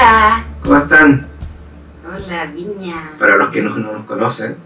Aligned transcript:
Hola. 0.00 0.44
¿cómo 0.62 0.76
están? 0.78 1.26
Hola, 2.08 2.46
Viña. 2.46 3.10
Para 3.18 3.36
los 3.36 3.50
que 3.50 3.60
no, 3.60 3.76
no 3.76 3.92
nos 3.92 4.06
conocen, 4.06 4.56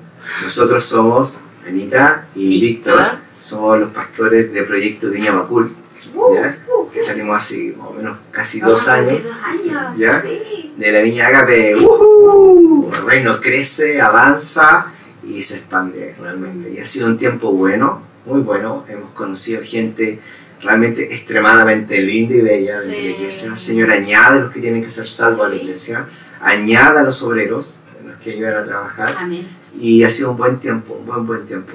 nosotros 0.45 0.85
somos 0.85 1.41
Anita 1.67 2.27
y 2.37 2.61
Víctor, 2.61 3.17
somos 3.41 3.81
los 3.81 3.91
pastores 3.91 4.53
de 4.53 4.63
Proyecto 4.63 5.11
Viña 5.11 5.33
Macul, 5.33 5.75
Uh, 6.15 6.35
¿ya? 6.37 6.57
uh, 6.73 6.89
que 6.89 7.03
salimos 7.03 7.37
hace 7.37 7.75
más 7.77 7.89
o 7.89 7.95
menos 7.95 8.17
casi 8.31 8.61
dos 8.61 8.87
años 8.87 9.25
Dos 9.25 9.39
años, 9.43 9.99
¿Ya? 9.99 10.21
sí. 10.23 10.73
de 10.77 10.93
la 10.93 11.01
Viña 11.01 11.27
Agape. 11.27 11.75
¡Uhú! 11.79 12.93
El 12.95 13.05
reino 13.05 13.41
crece, 13.41 14.01
avanza 14.01 14.87
y 15.27 15.43
se 15.43 15.57
expande 15.57 16.15
realmente. 16.21 16.71
Y 16.73 16.79
ha 16.79 16.87
sido 16.87 17.09
un 17.09 17.19
tiempo 17.19 17.51
bueno, 17.51 18.03
muy 18.25 18.39
bueno. 18.43 18.85
Hemos 18.89 19.11
conocido 19.11 19.63
gente 19.65 20.21
realmente 20.65 21.15
extremadamente 21.15 22.01
linda 22.01 22.35
y 22.35 22.41
bella 22.41 22.73
dentro 22.79 22.91
de 22.91 22.97
la 22.97 23.09
Sí. 23.09 23.15
iglesia. 23.17 23.57
Señor 23.57 23.91
añade 23.91 24.39
a 24.39 24.43
los 24.43 24.53
que 24.53 24.61
tienen 24.61 24.83
que 24.83 24.91
ser 24.91 25.07
salvos 25.07 25.47
a 25.47 25.49
la 25.51 25.55
Sí. 25.57 25.61
iglesia, 25.63 26.07
añada 26.41 27.01
a 27.01 27.03
los 27.05 27.23
obreros, 27.23 27.81
los 28.05 28.17
que 28.21 28.33
ayudan 28.33 28.57
a 28.57 28.65
trabajar. 28.65 29.11
Amén. 29.19 29.47
Y 29.79 30.03
ha 30.05 30.11
sido 30.11 30.31
un 30.33 30.37
buen 30.37 30.59
tiempo, 30.59 30.95
un 30.95 31.07
buen, 31.07 31.27
buen 31.27 31.47
tiempo. 31.47 31.73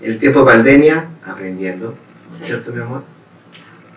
El 0.00 0.18
tiempo 0.18 0.40
de 0.40 0.46
pandemia, 0.46 1.08
aprendiendo, 1.24 1.94
Sí. 2.38 2.46
¿cierto, 2.46 2.72
mi 2.72 2.80
amor? 2.80 3.02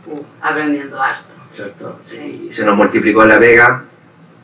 Uh, 0.08 0.20
aprendiendo 0.42 1.02
harto. 1.02 1.34
¿Cierto? 1.50 2.00
Sí. 2.04 2.50
Se 2.52 2.66
nos 2.66 2.76
multiplicó 2.76 3.24
la 3.26 3.38
vega, 3.38 3.86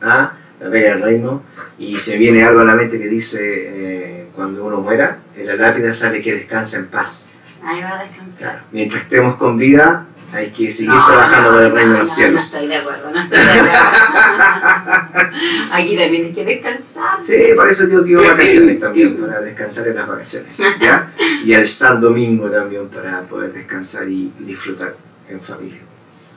¿ah? 0.00 0.32
la 0.60 0.68
vega 0.68 0.90
del 0.90 1.02
reino, 1.02 1.42
y 1.78 1.98
se 1.98 2.16
viene 2.18 2.44
algo 2.44 2.60
a 2.60 2.64
la 2.64 2.74
mente 2.74 2.98
que 3.00 3.08
dice, 3.08 3.40
eh, 3.42 4.28
cuando 4.34 4.64
uno 4.64 4.80
muera, 4.80 5.18
en 5.36 5.46
la 5.46 5.56
lápida 5.56 5.92
sale 5.92 6.22
que 6.22 6.34
descansa 6.34 6.76
en 6.78 6.86
paz. 6.86 7.30
Ahí 7.62 7.82
va 7.82 7.98
a 7.98 8.02
descansar. 8.04 8.50
Claro. 8.50 8.64
Mientras 8.72 9.02
estemos 9.02 9.36
con 9.36 9.56
vida, 9.56 10.06
hay 10.32 10.50
que 10.50 10.70
seguir 10.70 10.92
No, 10.92 11.06
trabajando 11.06 11.50
no, 11.50 11.56
por 11.56 11.64
el 11.66 11.72
reino 11.72 11.88
no, 11.88 11.92
de 11.94 11.98
los 12.00 12.10
cielos. 12.10 12.34
No 12.34 12.38
estoy 12.40 12.68
de 12.68 12.76
acuerdo, 12.76 13.10
no 13.10 13.20
estoy 13.22 13.38
de 13.38 13.50
acuerdo. 13.50 13.80
Aquí 15.72 15.96
también 15.96 16.24
hay 16.26 16.32
que 16.32 16.44
descansar. 16.44 17.18
Sí, 17.24 17.42
por 17.56 17.68
eso 17.68 17.86
Dios 17.86 18.04
dio 18.06 18.22
vacaciones 18.22 18.78
también, 18.80 19.16
para 19.16 19.40
descansar 19.40 19.88
en 19.88 19.96
las 19.96 20.08
vacaciones. 20.08 20.62
¿ya? 20.80 21.10
Y 21.44 21.52
el 21.52 21.66
San 21.66 22.00
Domingo 22.00 22.50
también 22.50 22.88
para 22.88 23.22
poder 23.22 23.52
descansar 23.52 24.08
y, 24.08 24.32
y 24.38 24.44
disfrutar 24.44 24.94
en 25.28 25.40
familia. 25.40 25.80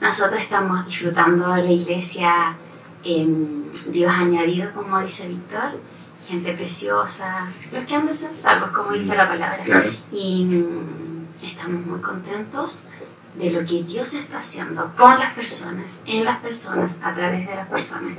Nosotros 0.00 0.40
estamos 0.40 0.86
disfrutando 0.86 1.56
la 1.56 1.70
iglesia, 1.70 2.56
Dios 3.04 4.10
ha 4.10 4.18
añadido, 4.20 4.70
como 4.74 5.00
dice 5.00 5.28
Víctor, 5.28 5.78
gente 6.26 6.52
preciosa, 6.54 7.46
los 7.72 7.84
que 7.84 7.94
han 7.94 8.06
de 8.06 8.14
ser 8.14 8.34
salvos, 8.34 8.70
como 8.70 8.92
dice 8.92 9.16
la 9.16 9.28
palabra. 9.28 9.62
Claro, 9.64 9.90
Y 10.10 10.44
mm, 10.44 11.03
estamos 11.42 11.86
muy 11.86 12.00
contentos 12.00 12.88
de 13.34 13.50
lo 13.50 13.60
que 13.60 13.82
Dios 13.82 14.14
está 14.14 14.38
haciendo 14.38 14.92
con 14.96 15.18
las 15.18 15.32
personas, 15.34 16.02
en 16.06 16.24
las 16.24 16.38
personas, 16.40 16.98
a 17.02 17.12
través 17.14 17.48
de 17.48 17.56
las 17.56 17.68
personas. 17.68 18.16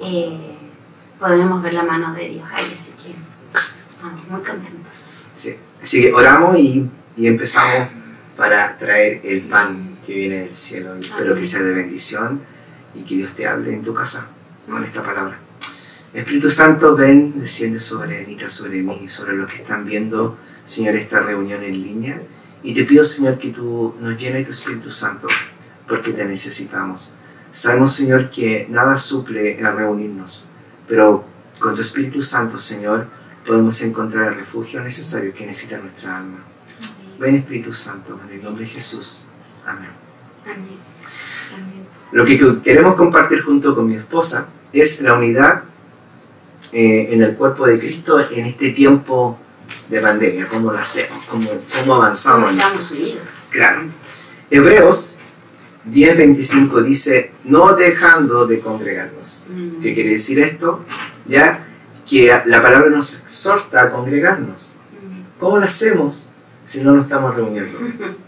Eh, 0.00 0.56
podemos 1.18 1.62
ver 1.62 1.74
la 1.74 1.84
mano 1.84 2.12
de 2.14 2.28
Dios 2.28 2.48
ahí, 2.52 2.70
así 2.74 2.92
que 3.02 3.14
estamos 3.90 4.28
muy 4.28 4.40
contentos. 4.40 5.26
sí. 5.34 5.56
Así 5.82 6.02
que 6.02 6.12
oramos 6.12 6.58
y, 6.58 6.90
y 7.16 7.26
empezamos 7.28 7.88
para 8.36 8.76
traer 8.76 9.20
el 9.22 9.42
pan 9.42 9.98
que 10.04 10.14
viene 10.14 10.40
del 10.40 10.54
cielo. 10.54 10.96
Y 10.96 11.00
espero 11.00 11.34
que 11.36 11.44
sea 11.44 11.62
de 11.62 11.74
bendición 11.74 12.40
y 12.94 13.02
que 13.02 13.16
Dios 13.16 13.34
te 13.34 13.46
hable 13.46 13.72
en 13.72 13.82
tu 13.84 13.94
casa 13.94 14.28
con 14.68 14.82
esta 14.82 15.02
palabra. 15.02 15.38
Espíritu 16.12 16.48
Santo, 16.48 16.96
ven, 16.96 17.38
desciende 17.38 17.78
sobre 17.78 18.24
Anita, 18.24 18.48
sobre 18.48 18.82
mí, 18.82 19.08
sobre 19.08 19.34
los 19.34 19.50
que 19.50 19.58
están 19.58 19.84
viendo, 19.84 20.38
Señor, 20.64 20.96
esta 20.96 21.20
reunión 21.20 21.62
en 21.62 21.82
línea. 21.82 22.20
Y 22.62 22.74
te 22.74 22.84
pido, 22.84 23.04
Señor, 23.04 23.38
que 23.38 23.50
tú 23.50 23.94
nos 24.00 24.18
llenes 24.18 24.46
tu 24.46 24.50
Espíritu 24.50 24.90
Santo, 24.90 25.28
porque 25.86 26.12
te 26.12 26.24
necesitamos. 26.24 27.14
Sabemos, 27.52 27.94
Señor, 27.94 28.30
que 28.30 28.66
nada 28.68 28.98
suple 28.98 29.58
el 29.58 29.76
reunirnos, 29.76 30.46
pero 30.88 31.24
con 31.58 31.74
tu 31.74 31.80
Espíritu 31.80 32.22
Santo, 32.22 32.58
Señor, 32.58 33.06
podemos 33.46 33.80
encontrar 33.82 34.28
el 34.28 34.38
refugio 34.40 34.80
necesario 34.82 35.32
que 35.32 35.46
necesita 35.46 35.78
nuestra 35.78 36.18
alma. 36.18 36.38
Ven, 37.18 37.36
Espíritu 37.36 37.72
Santo, 37.72 38.20
en 38.26 38.36
el 38.36 38.44
nombre 38.44 38.64
de 38.64 38.70
Jesús. 38.70 39.28
Amén. 39.64 39.90
Amén. 40.44 40.78
Amén. 41.54 41.86
Lo 42.12 42.24
que 42.24 42.60
queremos 42.62 42.94
compartir 42.94 43.42
junto 43.42 43.74
con 43.74 43.88
mi 43.88 43.94
esposa 43.94 44.48
es 44.72 45.00
la 45.00 45.14
unidad 45.14 45.62
eh, 46.72 47.08
en 47.10 47.22
el 47.22 47.34
cuerpo 47.36 47.66
de 47.66 47.78
Cristo 47.78 48.20
en 48.30 48.44
este 48.44 48.70
tiempo 48.72 49.38
de 49.88 50.00
pandemia, 50.00 50.48
cómo 50.48 50.72
lo 50.72 50.78
hacemos, 50.78 51.24
cómo, 51.26 51.50
cómo 51.78 51.94
avanzamos. 51.94 52.52
Estamos 52.52 52.90
unidos. 52.90 53.48
Claro. 53.52 53.84
Hebreos 54.50 55.18
10:25 55.90 56.82
dice, 56.82 57.32
no 57.44 57.74
dejando 57.74 58.46
de 58.46 58.60
congregarnos. 58.60 59.46
Mm. 59.50 59.80
¿Qué 59.80 59.94
quiere 59.94 60.10
decir 60.10 60.38
esto? 60.40 60.84
Ya 61.26 61.66
que 62.08 62.32
la 62.46 62.62
palabra 62.62 62.90
nos 62.90 63.22
exhorta 63.22 63.82
a 63.82 63.90
congregarnos. 63.90 64.76
Mm. 64.92 65.40
¿Cómo 65.40 65.58
lo 65.58 65.64
hacemos 65.64 66.28
si 66.66 66.82
no 66.82 66.92
nos 66.92 67.04
estamos 67.04 67.34
reuniendo? 67.34 67.78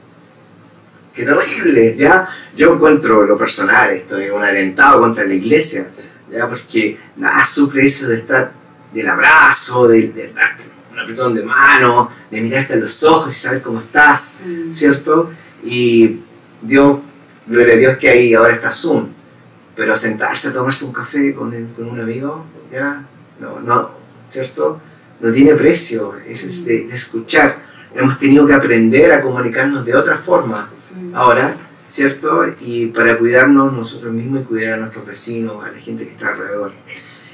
¡Qué 1.14 1.24
terrible! 1.24 1.96
¿ya? 1.96 2.28
Yo 2.56 2.74
encuentro 2.74 3.24
lo 3.24 3.36
personal, 3.36 3.90
estoy 3.90 4.30
un 4.30 4.44
atentado 4.44 5.00
contra 5.00 5.24
la 5.24 5.34
iglesia, 5.34 5.88
¿ya? 6.30 6.48
porque 6.48 6.96
nada 7.16 7.44
suple 7.44 7.86
eso 7.86 8.06
de 8.06 8.18
estar 8.18 8.52
del 8.92 9.08
abrazo, 9.08 9.88
de, 9.88 10.08
de 10.08 10.32
darte 10.32 10.64
un 10.64 10.77
apretón 11.08 11.34
de 11.34 11.42
mano, 11.42 12.10
de 12.30 12.40
mirarte 12.42 12.74
a 12.74 12.76
los 12.76 13.02
ojos 13.02 13.34
y 13.34 13.40
saber 13.40 13.62
cómo 13.62 13.80
estás, 13.80 14.40
Mm. 14.44 14.70
¿cierto? 14.70 15.30
Y 15.64 16.20
Dios, 16.60 16.98
gloria 17.46 17.74
a 17.74 17.76
Dios 17.78 17.96
que 17.98 18.10
ahí 18.10 18.34
ahora 18.34 18.54
está 18.54 18.70
Zoom, 18.70 19.06
pero 19.74 19.96
sentarse 19.96 20.48
a 20.48 20.52
tomarse 20.52 20.84
un 20.84 20.92
café 20.92 21.34
con, 21.34 21.54
el- 21.54 21.68
con 21.74 21.88
un 21.88 22.00
amigo, 22.00 22.44
¿ya? 22.70 23.04
No, 23.40 23.58
no, 23.60 23.90
¿cierto? 24.28 24.80
No 25.20 25.32
tiene 25.32 25.54
precio, 25.54 26.14
es, 26.26 26.44
es 26.44 26.64
de, 26.66 26.84
de 26.86 26.94
escuchar. 26.94 27.56
Hemos 27.94 28.18
tenido 28.18 28.46
que 28.46 28.52
aprender 28.52 29.10
a 29.12 29.22
comunicarnos 29.22 29.84
de 29.86 29.96
otra 29.96 30.18
forma 30.18 30.68
Mm. 30.94 31.14
ahora, 31.14 31.54
¿cierto? 31.88 32.44
Y 32.60 32.86
para 32.88 33.16
cuidarnos 33.18 33.72
nosotros 33.72 34.12
mismos 34.12 34.42
y 34.42 34.44
cuidar 34.44 34.74
a 34.74 34.76
nuestros 34.76 35.06
vecinos, 35.06 35.64
a 35.64 35.70
la 35.70 35.78
gente 35.78 36.04
que 36.04 36.12
está 36.12 36.28
alrededor. 36.28 36.72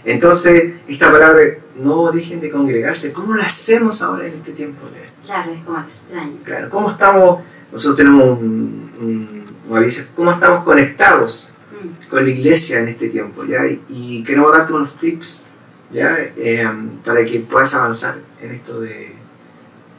Entonces, 0.04 0.74
esta 0.88 1.10
palabra, 1.10 1.40
no 1.76 2.12
dejen 2.12 2.40
de 2.40 2.50
congregarse. 2.50 3.12
¿Cómo 3.12 3.34
lo 3.34 3.42
hacemos 3.42 4.02
ahora 4.02 4.26
en 4.26 4.34
este 4.34 4.52
tiempo? 4.52 4.86
de 4.86 5.04
Claro, 5.26 5.52
es 5.52 5.64
como 5.64 5.80
extraño. 5.80 6.36
Claro, 6.44 6.70
¿cómo 6.70 6.90
estamos? 6.90 7.40
Nosotros 7.72 7.96
tenemos 7.96 8.38
un, 8.38 8.92
un- 9.00 9.44
como 9.66 9.80
dice, 9.80 10.06
¿cómo 10.14 10.30
estamos 10.32 10.62
conectados 10.64 11.54
Mm. 11.72 12.08
con 12.10 12.24
la 12.24 12.30
iglesia 12.30 12.80
en 12.80 12.88
este 12.88 13.08
tiempo? 13.08 13.44
¿ya? 13.44 13.66
Y, 13.66 13.80
y 13.88 14.22
queremos 14.24 14.52
darte 14.52 14.72
unos 14.74 14.94
tips 14.96 15.44
¿ya? 15.90 16.16
Eh, 16.36 16.68
para 17.04 17.24
que 17.24 17.40
puedas 17.40 17.74
avanzar 17.74 18.16
en 18.42 18.50
esto 18.52 18.80
de, 18.80 19.12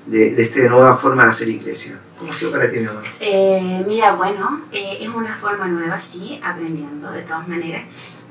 de, 0.06 0.36
de 0.36 0.44
esta 0.44 0.60
nueva 0.70 0.96
forma 0.96 1.24
de 1.24 1.30
hacer 1.32 1.50
iglesia. 1.50 2.00
¿Cómo 2.20 2.30
ha 2.30 2.34
sido 2.34 2.52
para 2.52 2.70
ti, 2.72 2.78
mi 2.80 2.86
amor? 2.86 3.04
Eh, 3.20 3.84
mira, 3.88 4.14
bueno, 4.16 4.62
eh, 4.72 5.00
es 5.02 5.10
una 5.10 5.36
forma 5.36 5.68
nueva, 5.68 6.00
sí, 6.00 6.40
aprendiendo 6.44 7.12
de 7.12 7.24
todas 7.24 7.48
maneras. 7.48 7.82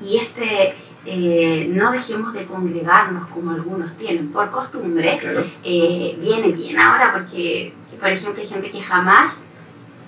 Y 0.01 0.17
este, 0.17 0.73
eh, 1.05 1.69
no 1.71 1.91
dejemos 1.91 2.33
de 2.33 2.45
congregarnos 2.45 3.27
como 3.27 3.51
algunos 3.51 3.95
tienen 3.97 4.31
por 4.31 4.49
costumbre. 4.49 5.17
Claro, 5.19 5.45
eh, 5.63 6.17
viene 6.19 6.49
bien 6.51 6.77
ahora 6.79 7.13
porque, 7.13 7.73
por 7.99 8.09
ejemplo, 8.09 8.41
hay 8.41 8.47
gente 8.47 8.71
que 8.71 8.81
jamás, 8.81 9.45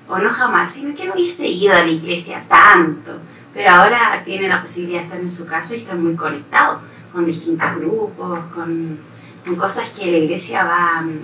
o 0.07 0.17
no 0.17 0.29
jamás, 0.29 0.71
sino 0.71 0.95
que 0.95 1.05
no 1.05 1.13
hubiese 1.13 1.47
ido 1.47 1.75
a 1.75 1.83
la 1.83 1.89
iglesia 1.89 2.43
tanto, 2.47 3.19
pero 3.53 3.69
ahora 3.69 4.21
tiene 4.25 4.47
la 4.47 4.61
posibilidad 4.61 4.99
de 4.99 5.05
estar 5.05 5.19
en 5.19 5.31
su 5.31 5.45
casa 5.45 5.75
y 5.75 5.79
estar 5.79 5.95
muy 5.95 6.15
conectado 6.15 6.79
con 7.11 7.25
distintos 7.25 7.75
grupos, 7.77 8.39
con, 8.53 8.99
con 9.45 9.55
cosas 9.55 9.89
que 9.89 10.11
la 10.11 10.17
iglesia 10.17 10.63
va 10.63 11.01
mm, 11.01 11.21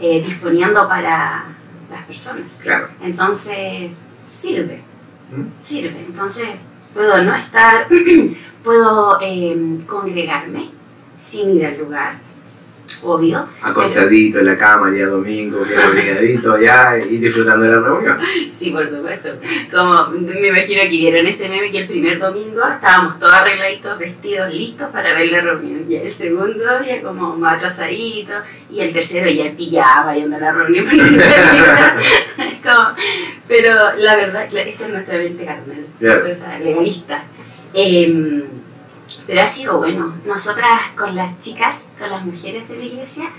eh, 0.00 0.22
disponiendo 0.26 0.88
para 0.88 1.44
las 1.90 2.02
personas. 2.06 2.60
claro. 2.62 2.88
Entonces, 3.02 3.90
sirve, 4.26 4.82
¿Mm? 5.30 5.42
sirve. 5.60 6.04
Entonces, 6.06 6.48
puedo 6.94 7.22
no 7.22 7.34
estar, 7.34 7.86
puedo 8.66 9.18
eh, 9.22 9.56
congregarme 9.86 10.68
sin 11.20 11.56
ir 11.56 11.64
al 11.66 11.78
lugar, 11.78 12.14
obvio. 13.04 13.46
Acostadito 13.62 14.40
en 14.40 14.46
la 14.46 14.58
cama 14.58 14.90
día 14.90 15.06
domingo, 15.06 15.60
bien 15.64 15.80
abrigadito 15.80 16.58
ya 16.58 16.98
y 16.98 17.18
disfrutando 17.18 17.64
de 17.64 17.70
la 17.72 17.80
reunión. 17.80 18.18
Sí, 18.52 18.70
por 18.70 18.88
supuesto. 18.88 19.28
Como 19.70 20.08
me 20.08 20.48
imagino 20.48 20.80
que 20.82 20.88
vieron 20.88 21.26
ese 21.26 21.48
meme 21.48 21.70
que 21.70 21.78
el 21.80 21.88
primer 21.88 22.18
domingo 22.18 22.62
estábamos 22.66 23.18
todos 23.20 23.34
arregladitos, 23.34 23.98
vestidos, 23.98 24.52
listos 24.52 24.88
para 24.90 25.12
ver 25.14 25.30
la 25.30 25.42
reunión. 25.42 25.84
Y 25.88 25.96
el 25.96 26.10
segundo 26.12 26.64
ya 26.86 27.02
como 27.02 27.36
más 27.36 27.56
atrasadito. 27.56 28.32
Y 28.72 28.80
el 28.80 28.92
tercero 28.94 29.30
ya 29.30 29.44
en 29.44 29.56
pijama 29.56 30.14
viendo 30.14 30.38
la 30.38 30.52
reunión. 30.52 30.86
como- 32.64 32.88
pero 33.46 33.94
la 33.98 34.16
verdad, 34.16 34.48
esa 34.52 34.86
es 34.86 34.92
nuestra 34.92 35.18
mente 35.18 35.44
carnal, 35.44 35.84
sea, 36.00 36.58
legalista. 36.58 37.22
Em, 37.74 38.42
pero 39.26 39.42
ha 39.42 39.46
sido 39.46 39.78
bueno. 39.78 40.14
Nosotras 40.24 40.80
con 40.96 41.14
las 41.14 41.38
chicas, 41.40 41.92
con 41.98 42.10
las 42.10 42.24
mujeres 42.24 42.68
de 42.68 42.76
la 42.76 42.84
iglesia, 42.84 43.30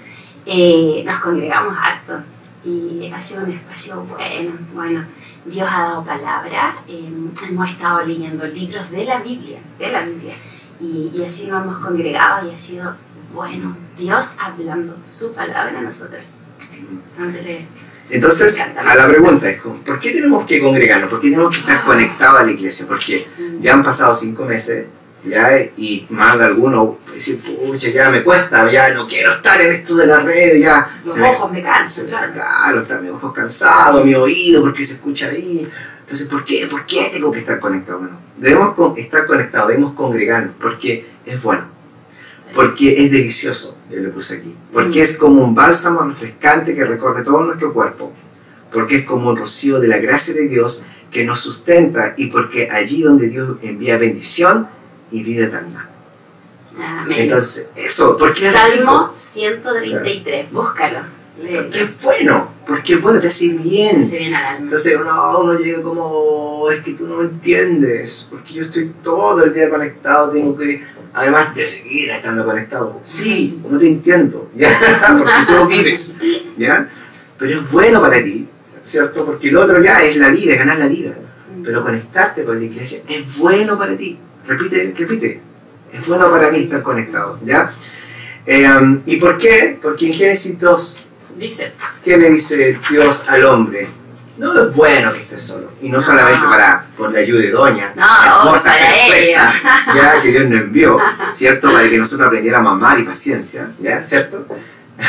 eh, 0.45 1.04
nos 1.06 1.19
congregamos 1.19 1.75
harto. 1.78 2.24
y 2.66 3.10
ha 3.13 3.22
sido 3.22 3.44
un 3.44 3.51
espacio 3.51 4.04
bueno, 4.04 4.51
bueno. 4.74 5.06
Dios 5.45 5.68
ha 5.72 5.84
dado 5.84 6.04
palabra, 6.04 6.75
eh, 6.89 7.10
hemos 7.50 7.69
estado 7.69 8.06
leyendo 8.06 8.45
libros 8.48 8.92
de 8.92 9.06
la 9.06 9.19
Biblia, 9.19 9.60
de 9.80 9.92
la 9.92 10.01
Biblia, 10.01 10.34
y, 10.81 11.10
y 11.13 11.24
así 11.24 11.48
nos 11.48 11.63
hemos 11.63 11.78
congregado 11.78 12.50
y 12.50 12.54
ha 12.54 12.57
sido 12.57 12.94
bueno, 13.34 13.78
Dios 13.98 14.38
hablando 14.42 14.98
su 15.04 15.34
palabra 15.34 15.80
a 15.80 15.81
nosotros. 15.81 16.22
Entonces, 17.18 17.62
Entonces, 18.10 18.62
a 18.62 18.95
la 18.95 19.07
pregunta 19.07 19.50
es, 19.50 19.62
¿por 19.62 20.00
qué 20.00 20.12
tenemos 20.12 20.45
que 20.45 20.62
congregarnos? 20.62 21.10
¿Por 21.10 21.22
qué 21.22 21.30
tenemos 21.30 21.54
que 21.54 21.62
estar 21.62 21.84
conectados 21.84 22.42
a 22.42 22.44
la 22.44 22.51
iglesia? 22.51 22.86
Porque 22.88 23.28
ya 23.62 23.74
han 23.74 23.84
pasado 23.84 24.13
cinco 24.13 24.45
meses, 24.45 24.88
ya, 25.29 25.57
y 25.77 26.06
más 26.09 26.38
de 26.38 26.45
alguno 26.45 26.97
decir, 27.13 27.41
pucha, 27.41 27.89
ya 27.89 28.09
me 28.09 28.24
cuesta, 28.24 28.69
ya 28.71 28.94
no 28.94 29.07
quiero 29.07 29.31
estar 29.33 29.59
en 29.62 29.71
esto 29.71 29.95
de 29.95 30.07
la 30.07 30.19
red, 30.19 30.59
ya. 30.59 31.00
los 31.06 31.18
me- 31.18 31.29
ojos 31.29 31.51
me 31.51 31.62
cansan, 31.62 32.07
claro. 32.07 32.33
Claro, 32.33 32.81
están 32.81 33.01
mis 33.03 33.12
ojos 33.12 33.33
cansados, 33.33 34.06
mi 34.06 34.13
oído, 34.15 34.62
porque 34.62 34.83
se 34.85 34.94
escucha 34.95 35.27
ahí. 35.27 35.68
Entonces, 36.01 36.27
¿por 36.27 36.45
qué? 36.45 36.68
¿Por 36.68 36.85
qué 36.85 37.09
tengo 37.13 37.31
que 37.31 37.39
estar 37.39 37.59
conectado? 37.59 38.00
Bueno, 38.00 38.19
debemos 38.38 38.74
con- 38.75 38.97
estar 38.97 39.25
conectados, 39.25 39.68
debemos 39.69 39.94
congregarnos, 39.94 40.53
porque 40.62 41.06
es 41.25 41.41
bueno, 41.44 41.65
porque 42.56 43.03
es 43.03 43.12
delicioso, 43.12 43.77
yo 43.91 44.00
le 44.00 44.09
puse 44.09 44.38
aquí, 44.38 44.56
porque 44.71 45.00
Mm. 45.00 45.03
es 45.03 45.18
como 45.18 45.44
un 45.44 45.53
bálsamo 45.53 46.01
refrescante 46.03 46.74
que 46.75 46.85
recorre 46.85 47.24
todo 47.24 47.44
nuestro 47.44 47.74
cuerpo, 47.74 48.13
porque 48.71 48.97
es 48.97 49.06
como 49.06 49.29
un 49.29 49.38
rocío 49.38 49.79
de 49.79 49.88
la 49.88 49.97
gracia 49.97 50.33
de 50.33 50.47
Dios 50.47 50.83
que 51.12 51.24
nos 51.24 51.39
sustenta 51.39 52.13
y 52.18 52.27
porque 52.27 52.69
allí 52.69 53.01
donde 53.01 53.27
Dios 53.29 53.57
envía 53.62 53.97
bendición 53.97 54.68
y 55.12 55.24
vida 55.24 55.45
eterna. 55.45 55.89
Amén. 56.80 57.21
Entonces, 57.21 57.71
eso, 57.75 58.18
porque 58.18 58.51
Salmo 58.51 59.07
rico, 59.07 59.09
133, 59.12 60.51
búscalo. 60.51 61.00
porque 61.36 61.81
es 61.81 62.01
bueno, 62.01 62.51
porque 62.68 62.94
es 62.94 63.01
bueno, 63.01 63.19
te 63.19 63.27
hace 63.27 63.50
bien. 63.50 64.01
Al 64.01 64.33
alma. 64.33 64.57
Entonces 64.59 64.98
uno, 65.00 65.39
uno 65.39 65.54
llega 65.57 65.81
como, 65.81 66.69
es 66.71 66.81
que 66.81 66.94
tú 66.94 67.07
no 67.07 67.21
entiendes, 67.21 68.27
porque 68.30 68.54
yo 68.54 68.63
estoy 68.65 68.92
todo 69.01 69.44
el 69.44 69.54
día 69.54 69.69
conectado, 69.69 70.30
tengo 70.30 70.56
que, 70.56 70.83
además 71.13 71.56
de 71.56 71.65
seguir 71.65 72.12
estando 72.12 72.45
conectado. 72.45 73.00
Sí, 73.03 73.60
no 73.68 73.80
te 73.80 73.88
entiendo, 73.88 74.51
¿ya? 74.56 75.15
Porque 75.18 75.33
tú 75.48 75.53
lo 75.53 75.68
vives, 75.68 76.19
¿ya? 76.57 76.89
Pero 77.39 77.62
es 77.62 77.71
bueno 77.71 78.01
para 78.01 78.24
ti, 78.24 78.48
¿cierto? 78.83 79.25
Porque 79.25 79.51
lo 79.51 79.63
otro 79.63 79.81
ya 79.81 80.03
es 80.03 80.18
la 80.18 80.30
vida, 80.30 80.53
es 80.53 80.60
ganar 80.60 80.77
la 80.77 80.88
vida. 80.88 81.18
Pero 81.63 81.83
conectarte 81.83 82.45
con 82.45 82.60
la 82.60 82.65
iglesia 82.65 83.00
es 83.10 83.38
bueno 83.38 83.77
para 83.77 83.98
ti. 83.98 84.18
Repite, 84.47 84.94
repite. 84.97 85.41
Es 85.91 86.07
bueno 86.07 86.29
para 86.31 86.49
mí 86.51 86.59
estar 86.59 86.81
conectado, 86.83 87.39
¿ya? 87.44 87.71
Eh, 88.45 88.65
um, 88.69 89.01
¿Y 89.05 89.17
por 89.17 89.38
qué? 89.38 89.77
Porque 89.81 90.07
en 90.07 90.13
Génesis 90.13 90.57
2, 90.59 91.03
Dice, 91.38 91.71
¿Qué 92.03 92.17
le 92.17 92.31
dice 92.31 92.79
Dios 92.89 93.25
al 93.29 93.45
hombre? 93.45 93.88
No 94.38 94.59
es 94.59 94.73
bueno 94.75 95.13
que 95.13 95.19
estés 95.19 95.44
solo. 95.44 95.71
Y 95.81 95.89
no 95.89 96.01
solamente 96.01 96.44
No. 96.45 96.49
para, 96.49 96.85
por 96.97 97.11
la 97.11 97.19
ayuda 97.19 97.44
idónea, 97.45 97.94
No, 97.95 98.03
hermosa, 98.03 98.71
para 98.71 98.85
perfecta, 98.88 99.53
ya 99.95 100.21
que 100.21 100.31
Dios 100.31 100.45
nos 100.45 100.61
envió, 100.61 100.97
¿cierto? 101.33 101.71
Para 101.71 101.89
que 101.89 101.97
nosotros 101.97 102.27
aprendiéramos 102.27 102.71
a 102.71 102.75
amar 102.75 103.00
y 103.00 103.03
paciencia, 103.03 103.71
¿ya? 103.79 104.03
¿Cierto? 104.03 104.45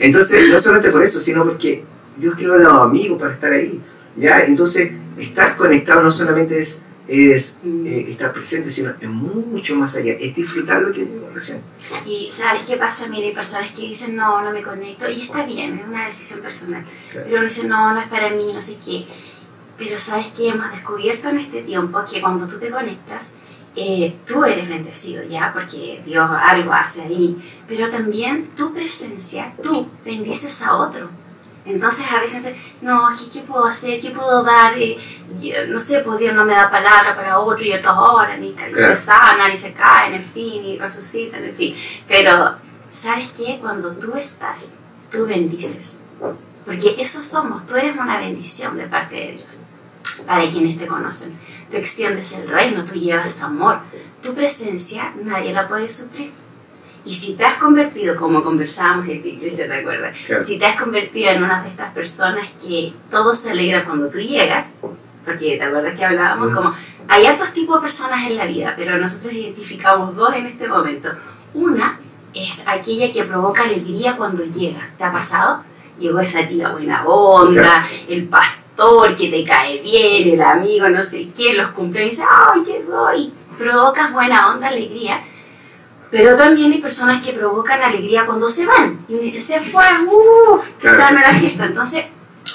Entonces, 0.00 0.48
no 0.48 0.58
solamente 0.58 0.90
por 0.90 1.02
eso, 1.02 1.20
sino 1.20 1.44
porque 1.44 1.84
Dios 2.16 2.34
creó 2.36 2.54
a 2.54 2.58
los 2.58 2.82
amigos 2.82 3.20
para 3.20 3.34
estar 3.34 3.52
ahí, 3.52 3.80
¿ya? 4.16 4.40
Entonces, 4.42 4.92
estar 5.18 5.56
conectado 5.56 6.02
no 6.02 6.10
solamente 6.10 6.58
es, 6.58 6.84
es 7.06 7.60
eh, 7.64 8.06
estar 8.08 8.32
presente, 8.32 8.70
sino 8.70 8.92
es 9.00 9.08
mucho 9.08 9.74
más 9.74 9.96
allá, 9.96 10.12
es 10.12 10.34
disfrutar 10.34 10.82
lo 10.82 10.92
que 10.92 11.04
digo 11.04 11.30
recién. 11.32 11.62
Y 12.06 12.28
¿sabes 12.30 12.62
qué 12.64 12.76
pasa? 12.76 13.08
Mira, 13.08 13.26
hay 13.26 13.34
personas 13.34 13.72
que 13.72 13.82
dicen, 13.82 14.16
no, 14.16 14.42
no 14.42 14.52
me 14.52 14.62
conecto, 14.62 15.08
y 15.08 15.22
está 15.22 15.44
bien, 15.44 15.78
es 15.78 15.86
una 15.86 16.06
decisión 16.06 16.40
personal. 16.40 16.84
Claro. 17.10 17.26
Pero 17.26 17.38
uno 17.38 17.48
dice, 17.48 17.66
no, 17.66 17.92
no 17.92 18.00
es 18.00 18.08
para 18.08 18.30
mí, 18.30 18.52
no 18.52 18.60
sé 18.60 18.78
qué. 18.84 19.06
Pero 19.78 19.96
¿sabes 19.96 20.32
qué? 20.36 20.48
Hemos 20.48 20.70
descubierto 20.72 21.28
en 21.28 21.38
este 21.38 21.62
tiempo 21.62 22.00
que 22.10 22.20
cuando 22.20 22.48
tú 22.48 22.58
te 22.58 22.70
conectas, 22.70 23.38
eh, 23.76 24.16
tú 24.26 24.44
eres 24.44 24.68
bendecido, 24.68 25.22
¿ya? 25.22 25.52
Porque 25.52 26.02
Dios 26.04 26.28
algo 26.28 26.72
hace 26.72 27.02
ahí. 27.02 27.36
Pero 27.68 27.88
también 27.88 28.48
tu 28.56 28.74
presencia, 28.74 29.52
tú 29.62 29.86
bendices 30.04 30.62
a 30.62 30.76
otro. 30.76 31.08
Entonces 31.68 32.06
a 32.10 32.20
veces, 32.20 32.54
no, 32.80 33.08
¿qué, 33.18 33.28
qué 33.30 33.40
puedo 33.46 33.66
hacer? 33.66 34.00
¿Qué 34.00 34.10
puedo 34.10 34.42
dar? 34.42 34.76
Eh, 34.78 34.96
yo 35.40 35.66
no 35.68 35.78
sé, 35.78 36.00
pues 36.00 36.18
Dios 36.18 36.34
no 36.34 36.44
me 36.44 36.54
da 36.54 36.70
palabra 36.70 37.14
para 37.14 37.38
otro 37.38 37.64
y 37.64 37.72
otros 37.72 37.94
oran 37.96 38.42
y, 38.42 38.48
y 38.48 38.74
se 38.74 38.96
sanan 38.96 39.52
y 39.52 39.56
se 39.56 39.74
caen, 39.74 40.14
en 40.14 40.22
fin, 40.22 40.64
y 40.64 40.78
resucitan, 40.78 41.44
en 41.44 41.54
fin. 41.54 41.76
Pero, 42.08 42.56
¿sabes 42.90 43.32
qué? 43.36 43.58
Cuando 43.60 43.92
tú 43.92 44.14
estás, 44.14 44.76
tú 45.12 45.26
bendices. 45.26 46.02
Porque 46.64 46.96
eso 46.98 47.22
somos, 47.22 47.66
tú 47.66 47.76
eres 47.76 47.96
una 47.96 48.18
bendición 48.18 48.76
de 48.76 48.86
parte 48.86 49.14
de 49.14 49.32
Dios 49.32 49.60
para 50.26 50.50
quienes 50.50 50.78
te 50.78 50.86
conocen. 50.86 51.38
Tú 51.70 51.76
extiendes 51.76 52.32
el 52.32 52.48
reino, 52.48 52.84
tú 52.84 52.94
llevas 52.94 53.42
amor. 53.42 53.80
Tu 54.22 54.34
presencia 54.34 55.12
nadie 55.22 55.52
la 55.52 55.68
puede 55.68 55.88
suplir. 55.88 56.32
Y 57.08 57.14
si 57.14 57.36
te 57.36 57.44
has 57.46 57.56
convertido, 57.56 58.16
como 58.16 58.44
conversábamos 58.44 59.08
en 59.08 59.26
iglesia, 59.26 59.66
¿te 59.66 59.78
acuerdas? 59.78 60.14
Claro. 60.26 60.44
Si 60.44 60.58
te 60.58 60.66
has 60.66 60.78
convertido 60.78 61.30
en 61.30 61.42
una 61.42 61.62
de 61.62 61.70
estas 61.70 61.90
personas 61.92 62.50
que 62.62 62.92
todo 63.10 63.34
se 63.34 63.52
alegra 63.52 63.86
cuando 63.86 64.10
tú 64.10 64.18
llegas, 64.18 64.80
porque 65.24 65.56
te 65.56 65.62
acuerdas 65.62 65.96
que 65.96 66.04
hablábamos 66.04 66.50
Mm. 66.50 66.54
como 66.54 66.74
hay 67.08 67.24
altos 67.24 67.54
tipos 67.54 67.76
de 67.76 67.80
personas 67.80 68.26
en 68.26 68.36
la 68.36 68.44
vida, 68.44 68.74
pero 68.76 68.98
nosotros 68.98 69.32
identificamos 69.32 70.14
dos 70.14 70.34
en 70.34 70.44
este 70.48 70.68
momento. 70.68 71.08
Una 71.54 71.98
es 72.34 72.68
aquella 72.68 73.10
que 73.10 73.24
provoca 73.24 73.62
alegría 73.62 74.14
cuando 74.18 74.44
llega. 74.44 74.90
¿Te 74.98 75.04
ha 75.04 75.10
pasado? 75.10 75.64
Llegó 75.98 76.20
esa 76.20 76.46
tía 76.46 76.72
buena 76.72 77.06
onda, 77.06 77.88
el 78.06 78.28
pastor 78.28 79.16
que 79.16 79.30
te 79.30 79.44
cae 79.44 79.80
bien, 79.80 80.34
el 80.34 80.42
amigo, 80.42 80.90
no 80.90 81.02
sé 81.02 81.30
qué, 81.34 81.54
los 81.54 81.70
cumpleaños, 81.70 82.12
y 82.12 82.16
dice, 82.16 82.28
¡ay, 82.30 82.64
llegó! 82.66 83.14
Y 83.14 83.32
provocas 83.56 84.12
buena 84.12 84.52
onda, 84.52 84.68
alegría. 84.68 85.22
Pero 86.10 86.36
también 86.36 86.72
hay 86.72 86.80
personas 86.80 87.24
que 87.24 87.32
provocan 87.32 87.82
alegría 87.82 88.24
cuando 88.24 88.48
se 88.48 88.66
van. 88.66 88.98
Y 89.08 89.12
uno 89.14 89.22
dice, 89.22 89.40
se 89.40 89.60
fue, 89.60 89.84
¡uh! 90.06 90.58
Que 90.80 90.88
se 90.88 91.02
arme 91.02 91.20
la 91.20 91.34
fiesta. 91.34 91.66
Entonces, 91.66 92.06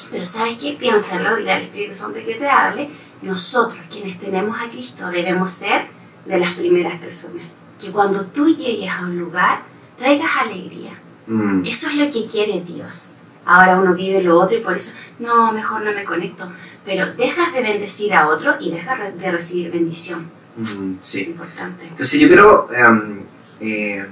pero 0.10 0.26
¿sabes 0.26 0.58
qué? 0.58 0.74
Piénsalo, 0.74 1.36
dile 1.36 1.52
al 1.54 1.62
Espíritu 1.64 1.94
Santo 1.94 2.20
que 2.26 2.36
te 2.36 2.48
hable. 2.50 2.90
Nosotros, 3.22 3.80
quienes 3.92 4.20
tenemos 4.20 4.60
a 4.60 4.70
Cristo, 4.70 5.08
debemos 5.10 5.52
ser 5.52 5.86
de 6.26 6.40
las 6.40 6.54
primeras 6.56 7.00
personas. 7.00 7.46
Que 7.80 7.92
cuando 7.92 8.26
tú 8.26 8.48
llegues 8.56 8.90
a 8.90 9.02
un 9.04 9.20
lugar, 9.20 9.62
traigas 9.98 10.32
alegría. 10.42 11.00
Mm, 11.28 11.64
Eso 11.66 11.90
es 11.90 11.96
lo 11.96 12.12
que 12.12 12.26
quiere 12.26 12.62
Dios. 12.62 13.18
Ahora 13.46 13.78
uno 13.78 13.94
vive 13.94 14.22
lo 14.24 14.40
otro 14.40 14.58
y 14.58 14.62
por 14.62 14.76
eso, 14.76 14.94
no, 15.20 15.52
mejor 15.52 15.82
no 15.82 15.92
me 15.94 16.04
conecto. 16.04 16.52
Pero 16.86 17.14
dejas 17.14 17.54
de 17.54 17.62
bendecir 17.62 18.14
a 18.14 18.28
otro 18.30 18.56
y 18.60 18.72
dejas 18.72 18.98
de 19.18 19.32
recibir 19.32 19.72
bendición. 19.72 20.30
mm, 20.58 20.94
sí. 21.02 21.26
Importante. 21.28 21.84
Entonces 21.88 22.20
yo 22.20 22.28
quiero 22.28 22.68
em, 22.74 23.22
eh, 23.64 24.06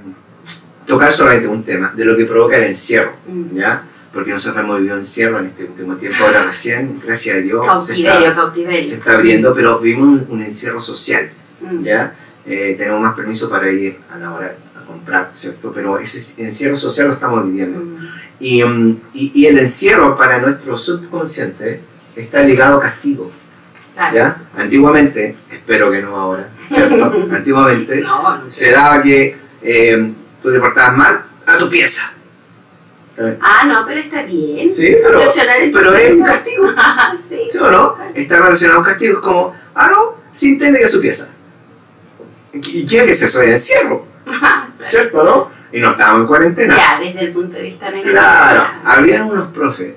tocar 0.86 1.12
solamente 1.12 1.46
un 1.48 1.62
tema 1.62 1.92
de 1.94 2.04
lo 2.04 2.16
que 2.16 2.24
provoca 2.26 2.56
el 2.56 2.64
encierro, 2.64 3.12
Mm. 3.28 3.56
¿ya? 3.56 3.84
Porque 4.12 4.30
nosotros 4.30 4.62
hemos 4.62 4.78
vivido 4.78 4.96
encierro 4.98 5.38
en 5.38 5.46
este 5.46 5.64
último 5.64 5.96
tiempo, 5.96 6.24
ahora 6.24 6.44
recién, 6.44 7.00
gracias 7.04 7.36
a 7.36 7.40
Dios, 7.40 7.86
se 7.86 7.94
está, 7.94 8.34
cautiverio. 8.34 8.84
se 8.84 8.94
está 8.96 9.12
abriendo, 9.14 9.54
pero 9.54 9.78
vivimos 9.78 10.22
un, 10.28 10.42
encierro 10.42 10.80
social, 10.82 11.30
Mm. 11.60 11.82
¿ya? 11.84 12.14
Eh, 12.44 12.74
tenemos 12.76 13.00
más 13.00 13.14
permiso 13.14 13.48
para 13.48 13.70
ir 13.70 13.98
a 14.12 14.18
la 14.18 14.32
hora 14.32 14.54
a 14.76 14.84
comprar, 14.86 15.30
¿cierto? 15.32 15.72
Pero 15.72 15.98
ese 15.98 16.42
encierro 16.42 16.76
social 16.76 17.06
lo 17.08 17.14
estamos 17.14 17.46
viviendo. 17.46 17.78
Mm. 17.78 18.08
Y, 18.40 18.60
em, 18.62 18.96
y, 19.14 19.30
y 19.34 19.46
el 19.46 19.58
encierro 19.60 20.16
para 20.16 20.38
nuestro 20.40 20.76
subconsciente 20.76 21.80
está 22.16 22.42
ligado 22.42 22.78
a 22.78 22.80
castigo. 22.82 23.30
¿ya? 24.12 24.36
Antiguamente, 24.56 25.36
espero 25.50 25.90
que 25.92 26.02
no 26.02 26.16
ahora, 26.16 26.48
¿cierto? 26.68 27.28
Antiguamente 27.30 28.00
No, 28.00 28.38
no 28.38 28.50
se 28.50 28.70
daba 28.72 29.02
que 29.02 29.36
eh, 29.62 30.12
tú 30.42 30.52
te 30.52 30.58
portabas 30.58 30.96
mal 30.96 31.24
a 31.46 31.58
tu 31.58 31.68
pieza. 31.70 32.12
Ah, 33.40 33.64
no, 33.66 33.84
pero 33.86 34.00
está 34.00 34.22
bien. 34.22 34.72
Sí, 34.72 34.96
pero, 35.02 35.20
pero 35.72 35.94
es 35.94 36.14
un 36.14 36.24
castigo. 36.24 36.68
sí. 37.28 37.48
¿Sí 37.50 37.58
o 37.58 37.70
no? 37.70 37.96
Está 38.14 38.36
relacionado 38.36 38.78
a 38.78 38.80
un 38.80 38.86
castigo. 38.86 39.18
Es 39.18 39.20
como, 39.20 39.54
ah, 39.74 39.88
no, 39.90 40.16
sin 40.32 40.58
tener 40.58 40.80
que 40.80 40.88
su 40.88 41.00
pieza. 41.00 41.32
¿Y 42.52 42.86
qué 42.86 43.10
es 43.10 43.22
eso? 43.22 43.40
Es 43.42 43.50
encierro, 43.50 44.06
¿cierto, 44.84 45.24
no? 45.24 45.50
Y 45.72 45.80
no 45.80 45.92
estábamos 45.92 46.22
en 46.22 46.26
cuarentena. 46.26 46.76
Ya, 46.76 47.00
desde 47.00 47.20
el 47.20 47.32
punto 47.32 47.56
de 47.56 47.62
vista 47.62 47.86
negativo. 47.86 48.12
Claro, 48.12 48.66
habían 48.84 49.22
unos 49.22 49.48
profes, 49.48 49.94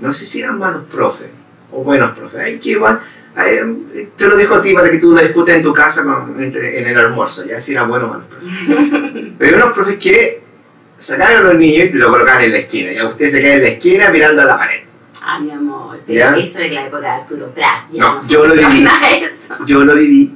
no 0.00 0.12
sé 0.12 0.26
si 0.26 0.40
eran 0.40 0.58
malos 0.58 0.82
profes 0.90 1.28
o 1.70 1.84
buenos 1.84 2.16
profes, 2.16 2.40
ay, 2.40 2.58
que 2.58 2.70
igual, 2.70 3.00
eh, 3.36 4.08
te 4.16 4.26
lo 4.26 4.36
dejo 4.36 4.56
a 4.56 4.62
ti 4.62 4.74
para 4.74 4.90
que 4.90 4.98
tú 4.98 5.12
lo 5.12 5.20
discutes 5.22 5.56
en 5.56 5.62
tu 5.62 5.72
casa 5.72 6.04
con- 6.04 6.40
entre- 6.42 6.78
en 6.80 6.86
el 6.88 6.98
almuerzo, 6.98 7.44
ya 7.46 7.60
si 7.60 7.72
eran 7.72 7.88
buenos 7.88 8.10
o 8.16 8.20
profes. 8.20 8.48
Pero 9.38 9.56
unos 9.56 9.72
profes 9.72 9.96
que 9.96 10.42
sacaron 10.98 11.46
a 11.46 11.48
los 11.50 11.58
niños 11.58 11.88
y 11.90 11.92
lo 11.94 12.08
colocaban 12.10 12.42
en 12.42 12.52
la 12.52 12.58
esquina, 12.58 12.92
ya 12.92 13.06
usted 13.06 13.26
se 13.28 13.40
queda 13.40 13.54
en 13.54 13.62
la 13.62 13.68
esquina 13.68 14.10
mirando 14.10 14.42
a 14.42 14.44
la 14.44 14.58
pared. 14.58 14.80
Ah, 15.24 15.38
mi 15.38 15.50
amor, 15.52 15.98
pero 16.04 16.18
¿Ya? 16.18 16.36
eso 16.36 16.58
es 16.60 16.72
la 16.72 16.86
época 16.86 17.00
de 17.02 17.06
Arturo 17.08 17.46
Prat. 17.54 17.84
No, 17.92 18.26
yo 18.26 18.44
lo 18.44 18.54
viví. 18.54 18.84
Eso. 19.22 19.54
Yo 19.66 19.84
lo 19.84 19.94
viví, 19.94 20.34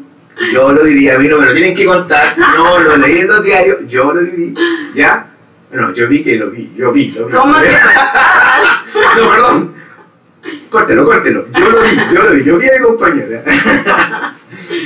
yo 0.53 0.73
lo 0.73 0.85
viví, 0.85 1.09
a 1.11 1.19
mí 1.19 1.27
no 1.27 1.39
me 1.39 1.47
lo 1.47 1.53
tienen 1.55 1.75
que 1.75 1.85
contar, 1.85 2.39
no 2.39 2.79
lo 2.81 2.97
leí 2.97 3.19
en 3.19 3.27
los 3.29 3.43
diarios, 3.43 3.79
yo 3.89 4.13
lo 4.13 4.21
viví, 4.23 4.55
¿ya? 4.95 5.27
No, 5.73 5.93
yo 5.93 6.07
vi 6.09 6.23
que 6.23 6.37
lo 6.37 6.51
vi, 6.51 6.73
yo 6.77 6.93
vi, 6.93 7.11
lo 7.11 7.27
vi. 7.27 7.33
¿Cómo 7.33 7.55
que- 7.61 7.69
no, 9.21 9.31
perdón. 9.31 9.75
Córtelo, 10.71 11.05
córtelo. 11.05 11.47
Yo 11.53 11.71
lo 11.71 11.83
vi, 11.83 11.97
yo 12.15 12.23
lo 12.23 12.33
vi, 12.33 12.45
yo 12.45 12.59
vi 12.59 12.69
a 12.69 12.73
mi 12.75 12.85
compañera. 12.85 13.45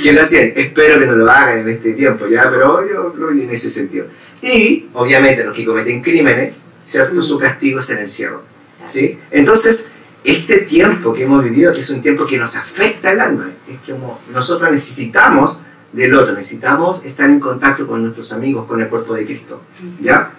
que 0.03 0.13
lo 0.13 0.21
hacían. 0.21 0.53
Espero 0.55 0.99
que 0.99 1.05
no 1.05 1.13
lo 1.13 1.31
hagan 1.31 1.59
en 1.59 1.69
este 1.69 1.93
tiempo, 1.93 2.27
ya, 2.27 2.49
pero 2.49 2.87
yo 2.87 3.13
lo 3.17 3.27
vi 3.29 3.43
en 3.43 3.51
ese 3.51 3.69
sentido. 3.69 4.05
Y, 4.41 4.87
obviamente, 4.93 5.43
los 5.43 5.55
que 5.55 5.65
cometen 5.65 6.01
crímenes, 6.01 6.55
¿cierto? 6.83 7.15
Mm. 7.15 7.23
Su 7.23 7.39
castigo 7.39 7.79
es 7.79 7.89
el 7.91 7.99
encierro. 7.99 8.43
¿sí? 8.85 9.19
Entonces, 9.31 9.91
este 10.23 10.59
tiempo 10.59 11.13
que 11.13 11.23
hemos 11.23 11.43
vivido 11.43 11.71
es 11.71 11.89
un 11.89 12.01
tiempo 12.01 12.25
que 12.25 12.37
nos 12.37 12.55
afecta 12.55 13.11
el 13.11 13.19
alma. 13.19 13.51
Es 13.67 13.91
como 13.91 14.19
nosotros 14.31 14.71
necesitamos 14.71 15.63
del 15.91 16.13
otro, 16.15 16.33
necesitamos 16.33 17.05
estar 17.05 17.29
en 17.29 17.39
contacto 17.39 17.87
con 17.87 18.03
nuestros 18.03 18.31
amigos, 18.33 18.65
con 18.65 18.81
el 18.81 18.87
cuerpo 18.87 19.13
de 19.13 19.25
Cristo. 19.25 19.61
¿Ya? 19.99 20.31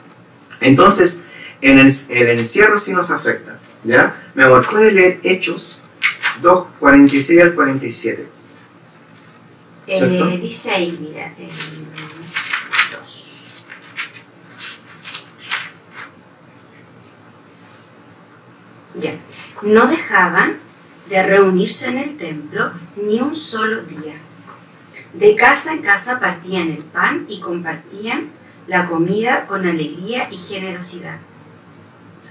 Entonces, 0.61 1.25
en 1.61 1.79
el, 1.79 1.93
el 2.11 2.39
encierro 2.39 2.79
sí 2.79 2.93
nos 2.93 3.11
afecta. 3.11 3.59
¿Ya? 3.85 4.15
Mi 4.35 4.43
amor, 4.43 4.67
¿puedes 4.69 4.95
leer 4.95 5.21
Hechos 5.23 5.79
2, 6.41 6.67
46 6.79 7.43
al 7.43 7.55
47? 7.55 8.29
¿Cierto? 9.85 10.29
Eh, 10.29 10.39
dice 10.39 10.71
ahí, 10.71 10.99
mira, 11.01 11.27
eh, 11.39 11.51
dos. 12.93 13.65
Ya. 18.95 19.17
No 19.61 19.87
dejaban 19.87 20.57
de 21.11 21.23
reunirse 21.23 21.89
en 21.89 21.99
el 21.99 22.17
templo 22.17 22.71
ni 22.97 23.21
un 23.21 23.37
solo 23.37 23.83
día. 23.83 24.15
De 25.13 25.37
casa 25.37 25.75
en 25.75 25.83
casa 25.83 26.21
partían 26.21 26.71
el 26.71 26.85
pan 26.85 27.27
y 27.29 27.41
compartían 27.41 28.31
la 28.67 28.87
comida 28.87 29.45
con 29.47 29.67
alegría 29.67 30.29
y 30.31 30.39
generosidad, 30.39 31.19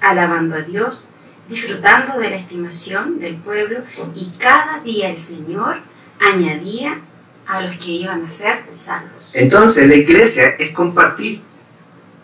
alabando 0.01 0.55
a 0.55 0.61
Dios, 0.61 1.10
disfrutando 1.51 2.17
de 2.17 2.29
la 2.29 2.37
estimación 2.37 3.19
del 3.19 3.35
pueblo 3.35 3.79
y 4.15 4.31
cada 4.39 4.79
día 4.79 5.09
el 5.09 5.17
Señor 5.17 5.79
añadía 6.19 7.01
a 7.45 7.61
los 7.61 7.75
que 7.77 7.91
iban 7.91 8.23
a 8.23 8.29
ser 8.29 8.63
salvos. 8.73 9.35
Entonces, 9.35 9.87
la 9.89 9.95
iglesia 9.95 10.47
es 10.57 10.71
compartir. 10.71 11.41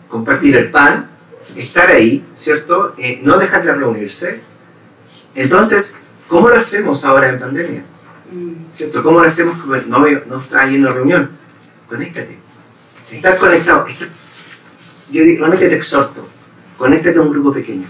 Compartir 0.08 0.56
el 0.56 0.70
pan, 0.70 1.10
estar 1.56 1.90
ahí, 1.90 2.24
¿cierto? 2.34 2.94
Eh, 2.96 3.20
no 3.22 3.36
dejar 3.38 3.62
de 3.64 3.74
reunirse. 3.74 4.40
Entonces, 5.34 5.98
¿cómo 6.26 6.48
lo 6.48 6.56
hacemos 6.56 7.04
ahora 7.04 7.28
en 7.28 7.38
pandemia? 7.38 7.84
Mm, 8.32 8.52
¿Cierto? 8.74 9.02
¿Cómo 9.02 9.20
lo 9.20 9.26
hacemos? 9.26 9.58
No, 9.86 9.98
no 10.26 10.40
está 10.40 10.66
yendo 10.66 10.88
a 10.88 10.94
reunión. 10.94 11.30
Conéctate. 11.86 12.38
sí. 13.02 13.16
Estar 13.16 13.36
conectado. 13.36 13.86
Está- 13.86 14.06
Yo 15.10 15.22
realmente 15.22 15.68
te 15.68 15.74
exhorto. 15.76 16.26
Conéctate 16.78 17.18
a 17.18 17.22
un 17.22 17.30
grupo 17.30 17.52
pequeño. 17.52 17.86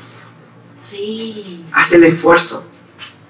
Sí. 0.80 1.64
Haz 1.72 1.92
el 1.92 2.04
esfuerzo. 2.04 2.64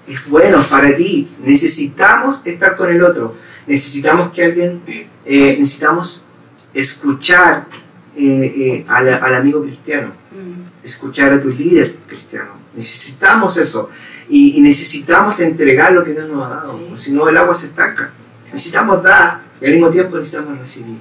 Es 0.07 0.27
bueno 0.27 0.61
para 0.69 0.95
ti. 0.95 1.27
Necesitamos 1.43 2.45
estar 2.45 2.75
con 2.75 2.89
el 2.89 3.03
otro. 3.03 3.35
Necesitamos 3.67 4.31
que 4.33 4.43
alguien, 4.45 4.81
eh, 5.25 5.55
necesitamos 5.59 6.25
escuchar 6.73 7.67
eh, 8.15 8.53
eh, 8.55 8.85
al, 8.87 9.09
al 9.09 9.35
amigo 9.35 9.61
cristiano, 9.63 10.13
Mm, 10.31 10.85
escuchar 10.85 11.33
a 11.33 11.41
tu 11.41 11.49
líder 11.49 11.95
cristiano. 12.07 12.51
Necesitamos 12.75 13.57
eso. 13.57 13.89
Y, 14.29 14.57
y 14.57 14.61
necesitamos 14.61 15.39
entregar 15.39 15.91
lo 15.91 16.03
que 16.03 16.11
Dios 16.11 16.29
nos 16.29 16.45
ha 16.45 16.49
dado. 16.49 16.77
Sí. 16.95 17.05
Si 17.05 17.11
no, 17.13 17.27
el 17.27 17.35
agua 17.37 17.55
se 17.55 17.65
estanca. 17.67 18.11
Necesitamos 18.51 19.01
dar 19.01 19.41
y 19.59 19.65
al 19.65 19.71
mismo 19.73 19.89
tiempo 19.89 20.17
necesitamos 20.17 20.59
recibir. 20.59 20.97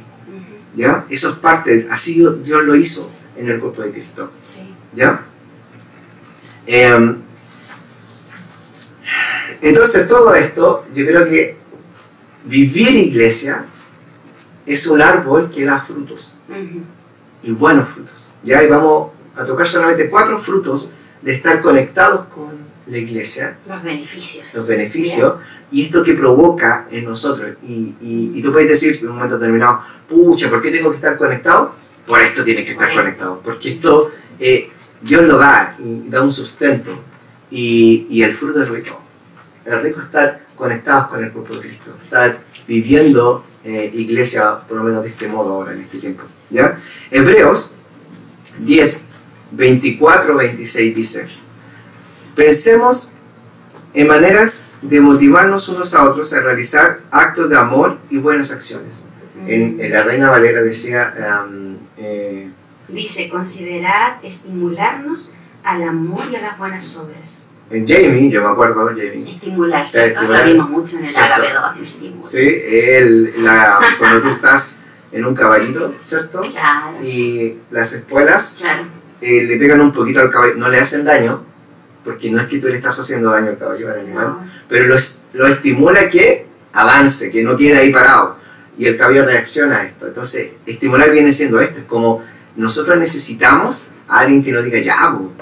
¿Ya? 0.74 1.04
Eso 1.10 1.28
es 1.30 1.36
parte, 1.36 1.76
de- 1.76 1.90
así 1.90 2.14
Dios 2.14 2.42
Dios 2.42 2.64
lo 2.64 2.74
hizo 2.74 3.10
en 3.36 3.48
el 3.48 3.60
cuerpo 3.60 3.82
de 3.82 3.90
Cristo. 3.92 4.30
Sí. 4.40 4.74
¿Ya? 4.94 5.26
Em, 6.70 7.16
entonces 9.62 10.06
todo 10.06 10.34
esto, 10.34 10.84
yo 10.94 11.06
creo 11.06 11.24
que 11.26 11.56
vivir 12.44 12.94
iglesia 12.94 13.64
es 14.66 14.86
un 14.86 15.00
árbol 15.00 15.50
que 15.50 15.64
da 15.64 15.80
frutos 15.80 16.36
ujú, 16.48 16.82
y 17.42 17.52
buenos 17.52 17.88
frutos. 17.88 18.34
Ya 18.44 18.62
y 18.62 18.68
vamos 18.68 19.12
a 19.34 19.46
tocar 19.46 19.66
solamente 19.66 20.10
cuatro 20.10 20.38
frutos 20.38 20.92
de 21.22 21.32
estar 21.32 21.62
conectados 21.62 22.26
con 22.26 22.50
la 22.86 22.98
iglesia, 22.98 23.56
Los 23.66 23.82
beneficios. 23.82 24.54
los 24.54 24.68
beneficios 24.68 25.34
y 25.70 25.84
esto 25.86 26.02
que 26.02 26.12
provoca 26.14 26.86
en 26.90 27.04
nosotros. 27.06 27.52
Y, 27.66 27.94
y, 28.00 28.32
y 28.34 28.42
tú 28.42 28.52
puedes 28.52 28.68
decir 28.68 28.98
en 29.00 29.08
un 29.08 29.14
momento 29.16 29.38
determinado, 29.38 29.82
pucha, 30.06 30.50
¿por 30.50 30.60
qué 30.60 30.70
tengo 30.70 30.90
que 30.90 30.96
estar 30.96 31.16
conectado? 31.16 31.74
Por 32.06 32.20
esto 32.20 32.44
tienes 32.44 32.64
que 32.64 32.72
estar 32.72 32.92
conectado, 32.94 33.40
porque 33.42 33.70
esto 33.72 34.10
eh, 34.38 34.70
Dios 35.00 35.22
lo 35.22 35.38
da 35.38 35.76
da 35.78 36.22
un 36.22 36.32
sustento 36.32 36.98
y, 37.50 38.06
y 38.10 38.22
el 38.22 38.34
fruto 38.34 38.62
es 38.62 38.68
rico. 38.68 39.00
El 39.64 39.80
rico 39.82 40.00
es 40.00 40.06
estar 40.06 40.40
conectados 40.56 41.08
con 41.08 41.22
el 41.22 41.30
cuerpo 41.30 41.54
de 41.54 41.60
Cristo, 41.60 41.96
estar 42.02 42.38
viviendo 42.66 43.44
eh, 43.64 43.90
iglesia 43.94 44.58
por 44.68 44.78
lo 44.78 44.84
menos 44.84 45.02
de 45.04 45.10
este 45.10 45.28
modo 45.28 45.54
ahora 45.54 45.72
en 45.72 45.80
este 45.80 45.98
tiempo. 45.98 46.22
¿ya? 46.50 46.78
Hebreos 47.10 47.74
10, 48.58 49.02
24, 49.52 50.36
26 50.36 50.94
dice, 50.94 51.26
pensemos 52.34 53.12
en 53.94 54.06
maneras 54.06 54.70
de 54.82 55.00
motivarnos 55.00 55.68
unos 55.68 55.94
a 55.94 56.04
otros 56.04 56.32
a 56.34 56.40
realizar 56.40 57.00
actos 57.10 57.48
de 57.48 57.56
amor 57.56 57.98
y 58.10 58.18
buenas 58.18 58.52
acciones. 58.52 59.10
En, 59.46 59.80
en 59.80 59.92
la 59.92 60.02
Reina 60.02 60.30
Valera 60.30 60.62
decía, 60.62 61.44
um, 61.46 61.76
eh, 61.96 62.50
Dice, 62.88 63.28
considerar 63.28 64.18
estimularnos 64.22 65.34
al 65.64 65.82
amor 65.82 66.22
y 66.32 66.36
a 66.36 66.40
las 66.40 66.58
buenas 66.58 66.96
obras. 66.96 67.46
en 67.70 67.86
Jamie, 67.86 68.30
yo 68.30 68.42
me 68.42 68.48
acuerdo, 68.48 68.86
Jamie, 68.86 69.30
Estimular, 69.30 69.86
Sí, 69.86 69.98
¿cierto? 69.98 70.14
estimular. 70.20 70.46
Lo 70.46 70.52
vimos 70.54 70.70
mucho 70.70 70.98
en 70.98 71.04
el. 71.04 71.16
Agape 71.16 71.52
2, 71.52 71.76
el 71.78 71.84
estímulo. 71.86 72.24
¿sí? 72.24 72.62
El- 72.66 73.44
la- 73.44 73.78
cuando 73.98 74.22
tú 74.22 74.28
estás 74.30 74.86
en 75.12 75.26
un 75.26 75.34
caballito, 75.34 75.94
¿cierto? 76.00 76.40
Claro, 76.40 77.04
Y 77.04 77.58
las 77.70 77.92
espuelas 77.92 78.58
claro. 78.62 78.84
eh, 79.20 79.44
le 79.44 79.56
pegan 79.58 79.82
un 79.82 79.92
poquito 79.92 80.20
al 80.20 80.30
caballo, 80.30 80.54
no 80.56 80.70
le 80.70 80.78
hacen 80.80 81.04
daño, 81.04 81.44
porque 82.04 82.30
no 82.30 82.40
es 82.40 82.48
que 82.48 82.58
tú 82.58 82.68
le 82.68 82.76
estás 82.76 82.98
haciendo 82.98 83.30
daño 83.30 83.48
al 83.50 83.58
caballo, 83.58 83.90
al 83.92 84.00
animal, 84.00 84.26
No. 84.28 84.50
pero 84.68 84.86
lo, 84.86 84.96
lo 85.34 85.46
estimula 85.46 86.08
que 86.08 86.46
avance, 86.72 87.30
que 87.30 87.42
no 87.44 87.54
quede 87.56 87.76
ahí 87.76 87.92
parado. 87.92 88.38
Y 88.78 88.86
el 88.86 88.96
caballo 88.96 89.24
reacciona 89.26 89.78
a 89.80 89.84
esto. 89.84 90.06
Entonces, 90.06 90.52
estimular 90.64 91.10
viene 91.10 91.32
siendo 91.32 91.60
esto. 91.60 91.80
Es 91.80 91.84
como 91.86 92.22
nosotros 92.58 92.98
necesitamos 92.98 93.86
a 94.08 94.20
alguien 94.20 94.42
que 94.42 94.50
nos 94.50 94.64
diga, 94.64 94.80
ya, 94.80 95.10
bo, 95.10 95.32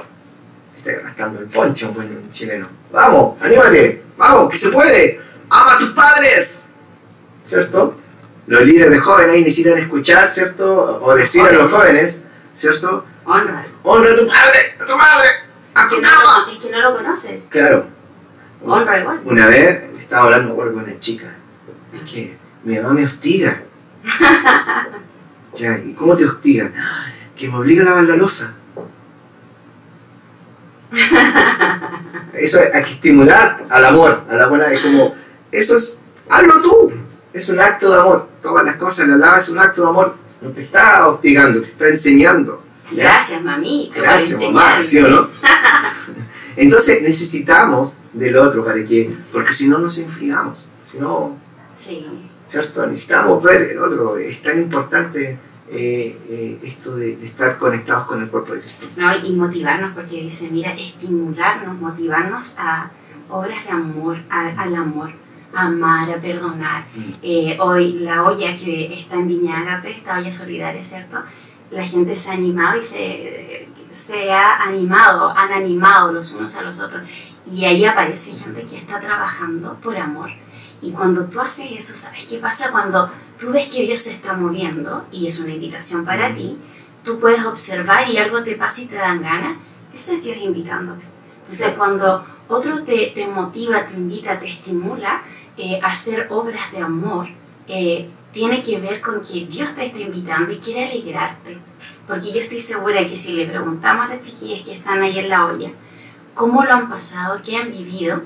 está 0.76 0.92
gastando 1.02 1.40
el 1.40 1.46
poncho, 1.46 1.90
bueno, 1.92 2.10
un 2.10 2.30
chileno. 2.30 2.68
Vamos, 2.92 3.40
anímate, 3.42 4.04
vamos, 4.18 4.50
que 4.50 4.56
se 4.58 4.68
puede. 4.68 5.20
¡Ama 5.48 5.76
a 5.76 5.78
tus 5.78 5.90
padres! 5.90 6.66
¿Cierto? 7.44 7.96
Los 8.46 8.62
líderes 8.62 8.90
de 8.90 8.98
jóvenes 8.98 9.34
ahí 9.34 9.42
necesitan 9.44 9.78
escuchar, 9.78 10.30
¿cierto? 10.30 11.00
O 11.02 11.14
decir 11.14 11.42
a 11.42 11.52
los 11.52 11.70
jóvenes, 11.70 12.26
¿cierto? 12.54 13.06
Honra. 13.24 13.66
Honra 13.82 14.10
a 14.10 14.16
tu 14.16 14.26
padre, 14.26 14.58
a 14.78 14.84
tu 14.84 14.96
madre, 14.96 15.28
a 15.74 15.88
tu 15.88 16.02
cama. 16.02 16.48
es 16.52 16.64
que 16.64 16.70
no 16.70 16.80
lo 16.82 16.96
conoces. 16.96 17.42
Claro. 17.48 17.86
Honra 18.62 19.00
igual. 19.00 19.20
Una 19.24 19.46
vez 19.46 19.84
estaba 19.98 20.24
hablando, 20.24 20.48
me 20.48 20.52
acuerdo, 20.52 20.74
con 20.74 20.84
una 20.84 21.00
chica. 21.00 21.34
Es 21.94 22.02
que 22.02 22.36
mi 22.64 22.76
mamá 22.76 22.90
me 22.92 23.06
hostiga. 23.06 23.62
ya, 25.58 25.78
¿y 25.78 25.94
cómo 25.94 26.16
te 26.16 26.24
hostiga? 26.24 26.70
Que 27.36 27.48
me 27.48 27.56
obliga 27.56 27.82
a 27.82 27.86
lavar 27.86 28.04
la 28.04 28.16
losa. 28.16 28.56
Eso 32.34 32.58
hay 32.72 32.84
que 32.84 32.92
estimular 32.92 33.64
al 33.68 33.84
amor, 33.84 34.24
a 34.28 34.34
la 34.34 34.46
buena. 34.46 34.66
Es 34.66 34.80
como, 34.80 35.14
eso 35.52 35.76
es, 35.76 36.04
hazlo 36.28 36.62
tú. 36.62 36.92
Es 37.32 37.48
un 37.48 37.60
acto 37.60 37.90
de 37.90 38.00
amor. 38.00 38.28
Todas 38.42 38.64
las 38.64 38.76
cosas, 38.76 39.08
la 39.08 39.16
lava 39.16 39.38
es 39.38 39.48
un 39.48 39.58
acto 39.58 39.82
de 39.82 39.88
amor. 39.88 40.16
No 40.40 40.50
te 40.50 40.60
está 40.60 41.06
hostigando, 41.08 41.60
te 41.60 41.68
está 41.68 41.88
enseñando. 41.88 42.62
¿ya? 42.92 43.04
Gracias, 43.04 43.42
mamita. 43.42 44.00
Gracias, 44.00 44.38
por 44.40 44.52
mamá, 44.52 44.76
enseñarme. 44.76 44.82
¿sí 44.82 44.98
o 44.98 45.08
no? 45.08 45.28
Entonces 46.56 47.02
necesitamos 47.02 47.98
del 48.12 48.36
otro 48.36 48.64
para 48.64 48.82
que, 48.84 49.14
porque 49.32 49.52
si 49.52 49.68
no 49.68 49.78
nos 49.78 49.98
enfriamos, 49.98 50.68
si 50.86 50.98
no, 50.98 51.36
Sí. 51.76 52.06
¿Cierto? 52.46 52.86
Necesitamos 52.86 53.42
ver 53.42 53.70
el 53.72 53.78
otro, 53.78 54.16
es 54.16 54.42
tan 54.42 54.58
importante 54.60 55.38
eh, 55.68 56.18
eh, 56.28 56.58
esto 56.62 56.94
de, 56.96 57.16
de 57.16 57.26
estar 57.26 57.58
conectados 57.58 58.06
con 58.06 58.22
el 58.22 58.28
cuerpo 58.28 58.54
de 58.54 58.60
Cristo. 58.60 58.86
¿no? 58.96 59.14
Y 59.16 59.32
motivarnos, 59.32 59.94
porque 59.94 60.20
dice, 60.22 60.48
mira, 60.50 60.72
estimularnos, 60.72 61.78
motivarnos 61.80 62.56
a 62.58 62.90
obras 63.28 63.64
de 63.64 63.70
amor, 63.72 64.18
a- 64.30 64.62
al 64.62 64.74
amor, 64.76 65.10
a 65.54 65.66
amar, 65.66 66.08
a 66.10 66.16
perdonar. 66.16 66.84
Mm. 66.94 67.12
Eh, 67.22 67.56
hoy 67.60 67.94
la 68.00 68.22
olla 68.22 68.56
que 68.56 68.94
está 68.94 69.16
en 69.16 69.26
Viña 69.28 69.60
Agape, 69.60 69.90
esta 69.90 70.18
olla 70.18 70.30
solidaria, 70.30 70.84
¿cierto? 70.84 71.18
La 71.72 71.82
gente 71.84 72.14
se 72.14 72.30
ha 72.30 72.34
animado 72.34 72.78
y 72.78 72.82
se, 72.82 73.68
se 73.90 74.30
ha 74.30 74.62
animado, 74.62 75.30
han 75.30 75.50
animado 75.52 76.12
los 76.12 76.30
unos 76.32 76.54
a 76.56 76.62
los 76.62 76.78
otros. 76.80 77.02
Y 77.44 77.64
ahí 77.64 77.84
aparece 77.84 78.32
gente 78.32 78.64
que 78.64 78.76
está 78.76 79.00
trabajando 79.00 79.74
por 79.82 79.96
amor. 79.96 80.30
Y 80.80 80.92
cuando 80.92 81.24
tú 81.24 81.40
haces 81.40 81.70
eso, 81.72 81.96
¿sabes 81.96 82.26
qué 82.26 82.38
pasa? 82.38 82.70
Cuando 82.70 83.10
tú 83.38 83.50
ves 83.52 83.68
que 83.68 83.82
Dios 83.82 84.00
se 84.00 84.10
está 84.10 84.34
moviendo, 84.34 85.06
y 85.10 85.26
es 85.26 85.40
una 85.40 85.52
invitación 85.52 86.04
para 86.04 86.34
ti, 86.34 86.56
tú 87.04 87.20
puedes 87.20 87.44
observar 87.44 88.08
y 88.08 88.18
algo 88.18 88.42
te 88.42 88.56
pasa 88.56 88.82
y 88.82 88.86
te 88.86 88.96
dan 88.96 89.22
ganas, 89.22 89.56
eso 89.94 90.12
es 90.12 90.22
Dios 90.22 90.36
invitándote. 90.38 91.04
Entonces, 91.40 91.74
cuando 91.76 92.24
otro 92.48 92.82
te, 92.82 93.12
te 93.14 93.26
motiva, 93.26 93.86
te 93.86 93.94
invita, 93.94 94.38
te 94.38 94.46
estimula 94.46 95.22
eh, 95.56 95.80
a 95.82 95.86
hacer 95.86 96.26
obras 96.30 96.72
de 96.72 96.78
amor, 96.78 97.28
eh, 97.68 98.10
tiene 98.32 98.62
que 98.62 98.78
ver 98.78 99.00
con 99.00 99.22
que 99.22 99.46
Dios 99.46 99.74
te 99.74 99.86
está 99.86 99.98
invitando 99.98 100.52
y 100.52 100.58
quiere 100.58 100.88
alegrarte. 100.90 101.58
Porque 102.06 102.32
yo 102.32 102.40
estoy 102.40 102.60
segura 102.60 103.06
que 103.06 103.16
si 103.16 103.32
le 103.32 103.46
preguntamos 103.46 104.06
a 104.06 104.14
las 104.14 104.22
chiquillas 104.22 104.64
que 104.64 104.74
están 104.74 105.02
ahí 105.02 105.18
en 105.18 105.28
la 105.30 105.46
olla, 105.46 105.70
cómo 106.34 106.62
lo 106.64 106.72
han 106.72 106.88
pasado, 106.88 107.40
qué 107.44 107.56
han 107.56 107.72
vivido, 107.72 108.22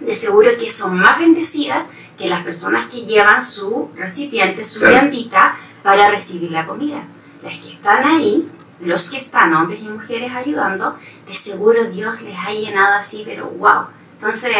de 0.00 0.14
seguro 0.14 0.50
que 0.58 0.70
son 0.70 0.98
más 0.98 1.18
bendecidas 1.18 1.92
que 2.16 2.28
las 2.28 2.42
personas 2.44 2.90
que 2.92 3.04
llevan 3.04 3.40
su 3.42 3.90
recipiente, 3.96 4.62
su 4.64 4.80
Claro. 4.80 4.94
viandita 4.94 5.56
para 5.82 6.10
recibir 6.10 6.50
la 6.50 6.66
comida. 6.66 7.02
Las 7.42 7.54
que 7.58 7.72
están 7.72 8.04
ahí, 8.04 8.48
los 8.80 9.08
que 9.10 9.16
están, 9.16 9.54
hombres 9.54 9.80
y 9.82 9.88
mujeres 9.88 10.32
ayudando, 10.32 10.96
de 11.28 11.34
seguro 11.34 11.84
Dios 11.84 12.22
les 12.22 12.36
ha 12.36 12.52
llenado 12.52 12.94
así, 12.94 13.22
pero 13.24 13.46
wow. 13.46 13.84
Entonces 14.20 14.52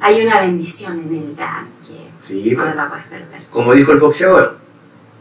hay 0.00 0.24
una 0.26 0.40
bendición 0.40 1.00
en 1.00 1.14
el 1.14 1.36
dar 1.36 1.64
que 1.86 2.04
Sí, 2.20 2.52
no 2.56 2.62
pues, 2.62 2.76
la 2.76 2.88
puedes 2.88 3.04
perder. 3.06 3.42
como 3.50 3.74
dijo 3.74 3.92
el 3.92 3.98
boxeador, 3.98 4.58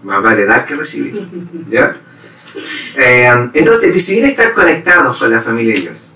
más 0.03 0.21
vale 0.21 0.45
dar 0.45 0.65
que 0.65 0.75
recibir. 0.75 1.27
¿Ya? 1.69 1.97
Eh, 2.95 3.49
entonces, 3.53 3.93
decidir 3.93 4.25
estar 4.25 4.53
conectados 4.53 5.17
con 5.17 5.31
la 5.31 5.41
familia 5.41 5.73
de 5.73 5.81
Dios, 5.81 6.12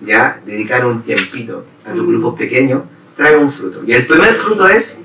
¿ya? 0.00 0.40
Dedicar 0.44 0.86
un 0.86 1.02
tiempito 1.02 1.64
a 1.84 1.92
tu 1.92 2.06
grupo 2.06 2.34
pequeño, 2.34 2.84
trae 3.16 3.36
un 3.36 3.50
fruto. 3.50 3.82
Y 3.86 3.92
el 3.92 4.06
primer 4.06 4.34
fruto 4.34 4.68
es, 4.68 5.02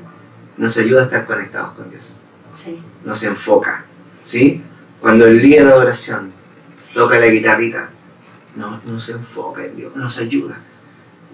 nos 0.57 0.77
ayuda 0.77 1.01
a 1.01 1.05
estar 1.05 1.25
conectados 1.25 1.73
con 1.73 1.89
Dios. 1.89 2.21
Sí, 2.53 2.79
Nos 3.03 3.21
enfoca, 3.23 3.85
¿sí? 4.21 4.61
Cuando 5.01 5.25
el 5.25 5.41
líder 5.41 5.65
de 5.65 5.71
adoración 5.73 6.31
sí. 6.79 6.93
toca 6.93 7.19
la 7.19 7.27
guitarrita, 7.27 7.89
no, 8.55 8.79
nos 8.85 9.09
enfoca 9.09 9.65
en 9.65 9.75
Dios, 9.75 9.95
nos 9.95 10.17
ayuda. 10.19 10.57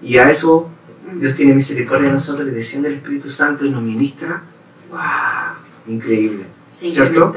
Y 0.02 0.18
a 0.18 0.28
eso 0.28 0.68
Mm. 1.06 1.20
Dios 1.20 1.34
tiene 1.34 1.54
misericordia 1.54 2.08
de 2.08 2.14
nosotros 2.14 2.48
y 2.48 2.52
desciende 2.52 2.88
el 2.88 2.94
Espíritu 2.94 3.30
Santo 3.30 3.64
y 3.64 3.70
nos 3.70 3.82
ministra. 3.82 4.42
¡Wow! 4.90 5.92
Increíble. 5.94 6.46
Sí, 6.70 6.90
¿cierto? 6.90 7.34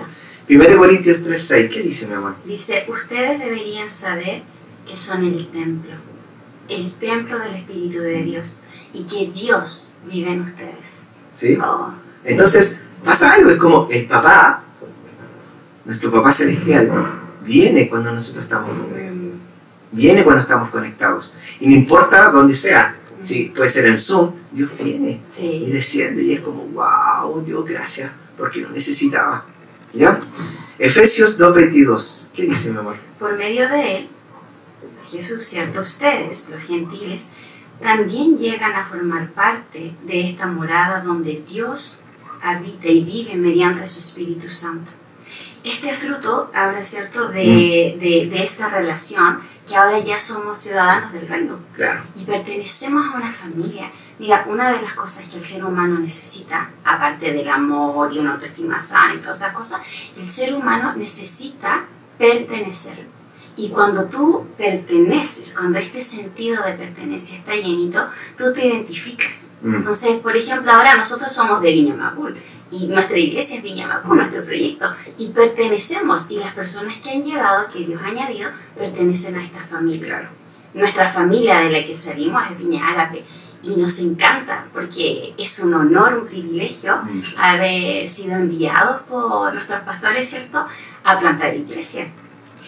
tremendo. 0.48 0.74
1 0.74 0.77
Corintios 0.77 1.17
3.6, 1.22 1.70
¿qué 1.70 1.82
dice 1.82 2.08
mi 2.08 2.13
amor? 2.13 2.36
Dice, 2.46 2.86
ustedes 2.88 3.39
deberían 3.39 3.89
saber 3.89 4.44
que 4.88 4.96
son 4.96 5.25
el 5.25 5.48
templo, 5.48 5.94
el 6.70 6.94
templo 6.94 7.40
del 7.40 7.56
Espíritu 7.56 8.00
de 8.00 8.24
Dios 8.24 8.62
y 8.94 9.04
que 9.04 9.32
Dios 9.32 9.98
vive 10.06 10.32
en 10.32 10.42
ustedes. 10.42 11.06
¿Sí? 11.34 11.58
Oh, 11.62 11.92
Entonces, 12.24 12.80
pasa 13.04 13.34
algo, 13.34 13.50
es 13.50 13.58
como 13.58 13.88
el 13.92 14.06
papá, 14.06 14.64
nuestro 15.84 16.12
papá 16.12 16.32
celestial, 16.32 16.92
viene 17.46 17.90
cuando 17.90 18.12
nosotros 18.12 18.44
estamos 18.44 18.70
congregados. 18.78 19.50
Viene 19.92 20.24
cuando 20.24 20.42
estamos 20.42 20.70
conectados. 20.70 21.38
Y 21.60 21.70
no 21.70 21.76
importa 21.76 22.30
dónde 22.30 22.54
sea, 22.54 22.98
si 23.22 23.46
puede 23.46 23.70
ser 23.70 23.86
en 23.86 23.98
Zoom, 23.98 24.32
Dios 24.52 24.72
viene 24.82 25.22
y 25.30 25.32
sí, 25.32 25.70
desciende 25.72 26.22
y 26.24 26.34
es 26.34 26.42
como, 26.42 26.66
wow, 26.68 27.42
Dios, 27.42 27.66
gracias, 27.66 28.12
porque 28.38 28.62
lo 28.62 28.70
necesitaba. 28.70 29.46
¿Ya? 29.94 30.22
Efesios 30.78 31.40
2.22, 31.40 32.30
¿qué 32.34 32.44
dice 32.44 32.72
mi 32.72 32.80
amor? 32.80 32.98
por 33.20 33.38
medio 33.38 33.68
de 33.70 33.98
él, 33.98 34.10
Jesús, 35.16 35.46
cierto, 35.46 35.82
ustedes, 35.82 36.50
los 36.50 36.62
gentiles, 36.64 37.30
también 37.82 38.38
llegan 38.38 38.74
a 38.74 38.86
formar 38.86 39.30
parte 39.32 39.94
de 40.04 40.30
esta 40.30 40.48
morada 40.48 41.01
donde 41.01 41.44
Dios 41.48 42.04
habita 42.42 42.88
y 42.88 43.04
vive 43.04 43.36
mediante 43.36 43.86
su 43.88 44.00
Espíritu 44.00 44.50
Santo. 44.50 44.92
Este 45.64 45.92
fruto 45.94 46.51
habla, 46.54 46.84
¿cierto?, 46.84 47.30
de, 47.30 47.98
de, 48.00 48.30
de 48.32 48.44
esta 48.44 48.70
relación 48.70 49.40
que 49.68 49.75
ahora 49.75 50.00
ya 50.00 50.20
somos 50.20 50.60
ciudadanos 50.60 51.12
del 51.12 51.28
reino 51.28 51.60
Claro, 51.75 52.04
y 52.16 52.24
pertenecemos 52.24 53.08
a 53.08 53.18
una 53.18 53.32
familia. 53.32 53.92
Mira, 54.20 54.46
una 54.48 54.72
de 54.72 54.82
las 54.82 54.94
cosas 54.94 55.28
que 55.28 55.38
el 55.38 55.44
ser 55.44 55.66
humano 55.66 56.00
necesita, 56.00 56.70
aparte 56.84 57.34
del 57.34 57.50
amor 57.50 58.14
y 58.14 58.20
una 58.20 58.34
autoestima 58.34 58.80
sana 58.80 59.16
y 59.16 59.18
todas 59.18 59.38
esas 59.38 59.54
cosas, 59.54 59.82
el 60.18 60.28
ser 60.28 60.54
humano 60.54 60.94
necesita 60.96 61.86
pertenecer. 62.18 63.15
Y 63.57 63.70
cuando 63.70 64.05
tú 64.05 64.46
perteneces, 64.57 65.53
cuando 65.53 65.79
este 65.79 66.01
sentido 66.01 66.63
de 66.63 66.74
pertenencia 66.74 67.37
está 67.37 67.55
llenito, 67.55 68.05
tú 68.37 68.51
te 68.53 68.68
identificas. 68.68 69.53
Mm. 69.61 69.75
Entonces, 69.75 70.18
por 70.20 70.35
ejemplo, 70.35 70.72
ahora 70.72 70.96
nosotros 70.96 71.31
somos 71.31 71.61
de 71.61 71.72
Viña 71.72 71.96
Macul 71.96 72.35
y 72.72 72.87
nuestra 72.87 73.18
iglesia 73.18 73.57
es 73.57 73.63
Viña 73.63 73.87
Macul, 73.87 74.18
nuestro 74.18 74.44
proyecto, 74.44 74.87
y 75.18 75.27
pertenecemos. 75.27 76.29
Y 76.31 76.37
las 76.37 76.53
personas 76.53 76.98
que 76.98 77.11
han 77.11 77.24
llegado, 77.24 77.70
que 77.72 77.85
Dios 77.85 78.01
ha 78.03 78.07
añadido, 78.07 78.50
pertenecen 78.77 79.37
a 79.37 79.44
esta 79.44 79.61
familia 79.61 80.05
claro. 80.05 80.29
nuestra 80.74 81.07
familia 81.07 81.59
de 81.59 81.70
la 81.70 81.83
que 81.85 81.96
salimos 81.96 82.44
es 82.51 82.57
Viña 82.57 82.89
Ágape 82.89 83.24
y 83.63 83.77
nos 83.77 83.98
encanta 84.00 84.65
porque 84.74 85.33
es 85.37 85.59
un 85.63 85.74
honor, 85.74 86.20
un 86.22 86.27
privilegio 86.27 86.98
Mm. 86.98 87.22
haber 87.37 88.07
sido 88.09 88.35
enviados 88.35 89.01
por 89.03 89.53
nuestros 89.53 89.81
pastores, 89.83 90.29
¿cierto?, 90.29 90.65
a 91.05 91.20
plantar 91.20 91.55
iglesia. 91.55 92.07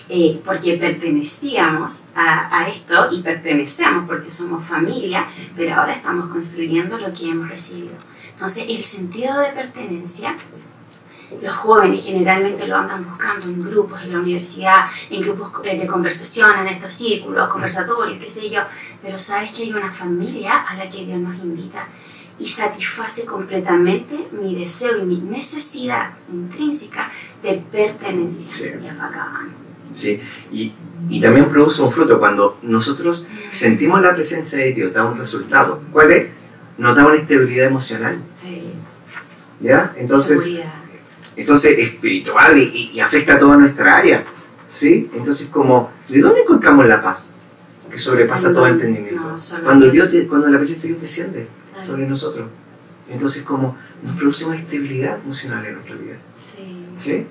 Eh, 0.09 0.41
porque 0.45 0.77
pertenecíamos 0.77 2.11
a, 2.15 2.59
a 2.59 2.67
esto 2.69 3.07
y 3.11 3.21
pertenecemos 3.21 4.07
porque 4.07 4.29
somos 4.29 4.65
familia, 4.65 5.27
pero 5.55 5.75
ahora 5.75 5.93
estamos 5.93 6.29
construyendo 6.29 6.97
lo 6.97 7.13
que 7.13 7.29
hemos 7.29 7.49
recibido. 7.49 7.95
Entonces, 8.33 8.65
el 8.69 8.83
sentido 8.83 9.39
de 9.39 9.49
pertenencia, 9.49 10.35
los 11.41 11.55
jóvenes 11.55 12.05
generalmente 12.05 12.67
lo 12.67 12.77
andan 12.77 13.05
buscando 13.05 13.45
en 13.47 13.63
grupos, 13.63 14.01
en 14.03 14.13
la 14.13 14.19
universidad, 14.19 14.85
en 15.09 15.21
grupos 15.21 15.51
eh, 15.63 15.77
de 15.77 15.87
conversación, 15.87 16.59
en 16.59 16.67
estos 16.67 16.93
círculos, 16.93 17.49
conversatorios, 17.49 18.19
qué 18.19 18.29
sé 18.29 18.49
yo, 18.49 18.61
pero 19.01 19.17
sabes 19.17 19.51
que 19.51 19.63
hay 19.63 19.73
una 19.73 19.91
familia 19.91 20.61
a 20.61 20.75
la 20.75 20.89
que 20.89 21.05
Dios 21.05 21.19
nos 21.19 21.35
invita 21.35 21.87
y 22.39 22.47
satisface 22.47 23.25
completamente 23.25 24.27
mi 24.31 24.55
deseo 24.55 24.99
y 24.99 25.05
mi 25.05 25.17
necesidad 25.17 26.11
intrínseca 26.31 27.11
de 27.41 27.55
pertenencia. 27.71 28.47
Sí. 28.47 28.83
Y 28.83 28.87
afacaban. 28.87 29.56
¿Sí? 29.93 30.21
Y, 30.51 30.73
y 31.09 31.21
también 31.21 31.49
produce 31.49 31.81
un 31.81 31.91
fruto 31.91 32.19
cuando 32.19 32.57
nosotros 32.63 33.27
sentimos 33.49 34.01
la 34.01 34.13
presencia 34.13 34.59
de 34.59 34.73
Dios, 34.73 34.93
da 34.93 35.05
un 35.05 35.17
resultado. 35.17 35.81
¿Cuál 35.91 36.11
es? 36.11 36.27
Nos 36.77 36.95
da 36.95 37.05
una 37.05 37.15
estabilidad 37.15 37.67
emocional, 37.67 38.19
Sí. 38.41 38.61
¿ya? 39.61 39.93
Entonces, 39.97 40.43
Seguridad. 40.43 40.73
entonces 41.35 41.77
espiritual 41.79 42.57
y, 42.57 42.91
y- 42.93 42.99
afecta 42.99 43.35
a 43.35 43.39
toda 43.39 43.57
nuestra 43.57 43.97
área, 43.97 44.23
¿sí? 44.67 45.09
Entonces, 45.13 45.47
como, 45.49 45.89
¿de 46.09 46.19
dónde 46.21 46.41
encontramos 46.41 46.85
la 46.87 47.01
paz? 47.01 47.35
Que 47.91 47.97
sobrepasa 47.99 48.53
todo 48.53 48.67
entendimiento. 48.67 49.21
No, 49.21 49.35
Cuando, 49.63 49.89
Dios. 49.89 50.11
Te- 50.11 50.27
cuando 50.27 50.47
la 50.49 50.57
presencia 50.57 50.83
de 50.89 50.95
Dios 50.95 51.01
desciende 51.01 51.47
Claro. 51.73 51.87
sobre 51.87 52.07
nosotros. 52.07 52.47
Entonces, 53.09 53.43
como, 53.43 53.77
nos 54.03 54.15
produce 54.17 54.45
una 54.45 54.57
estabilidad 54.57 55.17
emocional 55.23 55.65
en 55.65 55.73
nuestra 55.75 55.95
vida. 55.95 56.17
Sí. 56.43 56.85
¿Sí? 56.97 57.25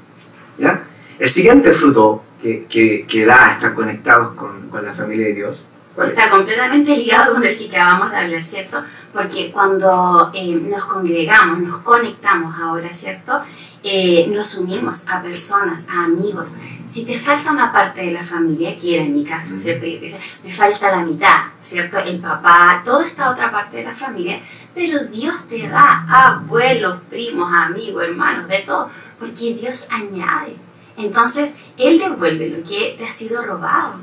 ¿Ya? 0.59 0.85
El 1.19 1.29
siguiente 1.29 1.71
fruto 1.73 2.23
que, 2.47 2.67
que, 2.67 3.07
que 3.07 3.27
da 3.27 3.53
estar 3.53 3.75
conectados 3.75 4.35
con, 4.35 4.69
con 4.69 4.85
la 4.85 4.93
familia 4.93 5.27
de 5.27 5.35
Dios, 5.35 5.71
¿cuál 5.95 6.13
es? 6.13 6.19
Está 6.19 6.31
completamente 6.31 6.97
ligado 6.97 7.35
con 7.35 7.45
el 7.45 7.57
que 7.59 7.69
acabamos 7.69 8.13
de 8.13 8.17
hablar, 8.19 8.43
¿cierto? 8.43 8.83
Porque 9.13 9.51
cuando 9.51 10.31
eh, 10.33 10.55
nos 10.55 10.85
congregamos, 10.85 11.59
nos 11.59 11.79
conectamos 11.79 12.55
ahora, 12.61 12.93
¿cierto? 12.93 13.41
Eh, 13.83 14.29
nos 14.33 14.57
unimos 14.59 15.09
a 15.09 15.23
personas, 15.23 15.89
a 15.89 16.05
amigos. 16.05 16.55
Si 16.89 17.05
te 17.05 17.19
falta 17.19 17.51
una 17.51 17.73
parte 17.73 18.03
de 18.03 18.13
la 18.13 18.23
familia, 18.23 18.79
que 18.79 18.95
era 18.95 19.05
en 19.05 19.15
mi 19.15 19.25
caso, 19.25 19.57
¿cierto? 19.59 19.87
Y 19.87 19.97
te 19.97 20.05
dice, 20.05 20.21
me 20.45 20.53
falta 20.53 20.91
la 20.91 21.03
mitad, 21.03 21.47
¿cierto? 21.61 21.99
El 21.99 22.21
papá, 22.21 22.83
toda 22.85 23.07
esta 23.07 23.31
otra 23.31 23.51
parte 23.51 23.79
de 23.79 23.85
la 23.85 23.95
familia, 23.95 24.41
pero 24.75 25.05
Dios 25.05 25.49
te 25.49 25.67
da 25.67 26.05
abuelos, 26.09 27.01
primos, 27.11 27.53
amigos, 27.53 28.05
hermanos, 28.05 28.47
de 28.47 28.59
todo, 28.61 28.89
porque 29.19 29.55
Dios 29.55 29.89
añade. 29.91 30.66
Entonces, 30.97 31.57
Él 31.77 31.99
devuelve 31.99 32.49
lo 32.49 32.65
que 32.69 32.95
te 32.99 33.05
ha 33.05 33.11
sido 33.11 33.43
robado. 33.43 33.95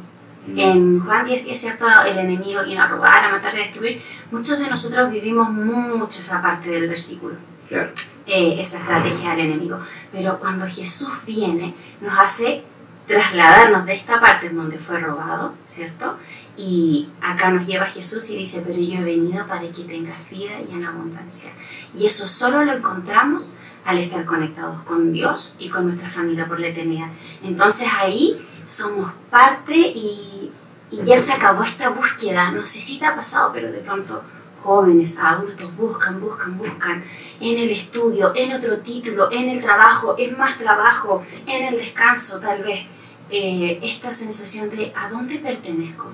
En 0.56 1.00
Juan 1.00 1.26
10, 1.26 1.46
10, 1.46 1.60
¿cierto? 1.60 1.86
El 2.06 2.18
enemigo 2.18 2.64
viene 2.66 2.82
a 2.82 2.88
robar, 2.88 3.24
a 3.24 3.32
matar, 3.32 3.56
a 3.56 3.60
destruir. 3.60 4.02
Muchos 4.30 4.60
de 4.60 4.70
nosotros 4.70 5.10
vivimos 5.10 5.50
mucho 5.50 6.20
esa 6.20 6.42
parte 6.42 6.70
del 6.70 6.90
versículo, 6.90 7.36
Claro. 7.70 7.90
eh, 8.28 8.58
esa 8.60 8.80
estrategia 8.80 9.32
del 9.32 9.46
enemigo. 9.52 9.80
Pero 10.12 10.38
cuando 10.40 10.66
Jesús 10.68 11.12
viene, 11.26 11.74
nos 12.02 12.20
hace 12.20 12.62
trasladarnos 13.08 13.86
de 13.86 13.94
esta 13.94 14.20
parte 14.20 14.48
en 14.48 14.58
donde 14.58 14.78
fue 14.80 15.00
robado, 15.00 15.54
¿cierto? 15.68 16.18
Y 16.58 17.08
acá 17.22 17.50
nos 17.52 17.66
lleva 17.66 17.86
Jesús 17.86 18.30
y 18.30 18.38
dice, 18.38 18.64
pero 18.68 18.80
yo 18.80 19.00
he 19.00 19.04
venido 19.04 19.48
para 19.48 19.62
que 19.62 19.84
tengas 19.84 20.30
vida 20.30 20.52
y 20.70 20.74
en 20.74 20.86
abundancia. 20.86 21.52
Y 21.98 22.06
eso 22.06 22.28
solo 22.28 22.66
lo 22.66 22.74
encontramos 22.74 23.54
al 23.86 23.98
estar 23.98 24.24
conectados 24.26 24.82
con 24.84 25.12
Dios 25.12 25.56
y 25.60 25.70
con 25.70 25.86
nuestra 25.88 26.10
familia 26.10 26.48
por 26.48 26.60
la 26.60 26.68
eternidad. 26.68 27.10
Entonces 27.44 27.88
ahí 28.00 28.46
somos 28.64 29.12
parte 29.30 29.76
y, 29.76 30.52
y 30.92 31.04
ya 31.04 31.20
se 31.20 31.34
acabó 31.34 31.64
esta 31.64 31.90
búsqueda. 31.90 32.52
No 32.52 32.64
sé 32.64 32.80
si 32.80 33.00
te 33.00 33.06
ha 33.06 33.16
pasado, 33.16 33.52
pero 33.54 33.72
de 33.72 33.80
pronto 33.80 34.24
jóvenes, 34.62 35.18
adultos 35.20 35.76
buscan, 35.76 36.22
buscan, 36.22 36.58
buscan 36.58 37.04
en 37.42 37.58
el 37.58 37.70
estudio, 37.72 38.32
en 38.34 38.54
otro 38.54 38.78
título, 38.78 39.30
en 39.30 39.50
el 39.50 39.62
trabajo, 39.62 40.16
en 40.18 40.38
más 40.38 40.58
trabajo, 40.58 41.26
en 41.46 41.66
el 41.66 41.76
descanso 41.78 42.40
tal 42.40 42.64
vez. 42.64 42.86
eh, 43.30 43.80
esta 43.82 44.14
sensación 44.14 44.70
de 44.70 44.94
a 44.96 45.10
dónde 45.10 45.40
pertenezco. 45.40 46.12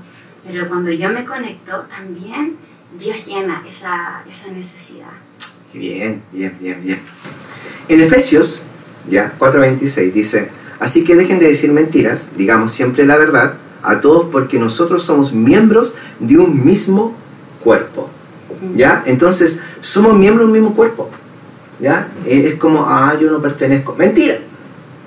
Pero 0.47 0.67
cuando 0.69 0.89
yo 0.91 1.09
me 1.09 1.25
conecto, 1.25 1.85
también 1.89 2.55
Dios 2.97 3.25
llena 3.25 3.63
esa, 3.67 4.23
esa 4.27 4.51
necesidad. 4.51 5.11
Bien, 5.73 6.23
bien, 6.31 6.57
bien, 6.59 6.81
bien. 6.83 7.01
En 7.87 8.01
Efesios, 8.01 8.61
ya, 9.09 9.33
4.26 9.39 10.11
dice, 10.11 10.49
así 10.79 11.03
que 11.03 11.15
dejen 11.15 11.39
de 11.39 11.47
decir 11.47 11.71
mentiras, 11.71 12.31
digamos 12.37 12.71
siempre 12.71 13.05
la 13.05 13.17
verdad 13.17 13.55
a 13.81 14.01
todos 14.01 14.27
porque 14.31 14.59
nosotros 14.59 15.03
somos 15.03 15.33
miembros 15.33 15.95
de 16.19 16.37
un 16.37 16.65
mismo 16.65 17.15
cuerpo. 17.63 18.09
¿Ya? 18.75 19.03
Entonces, 19.05 19.61
somos 19.81 20.17
miembros 20.17 20.47
de 20.47 20.53
un 20.53 20.59
mismo 20.59 20.75
cuerpo. 20.75 21.09
¿Ya? 21.79 22.09
Es 22.25 22.55
como, 22.55 22.85
ah, 22.87 23.15
yo 23.19 23.31
no 23.31 23.41
pertenezco. 23.41 23.95
Mentira. 23.95 24.37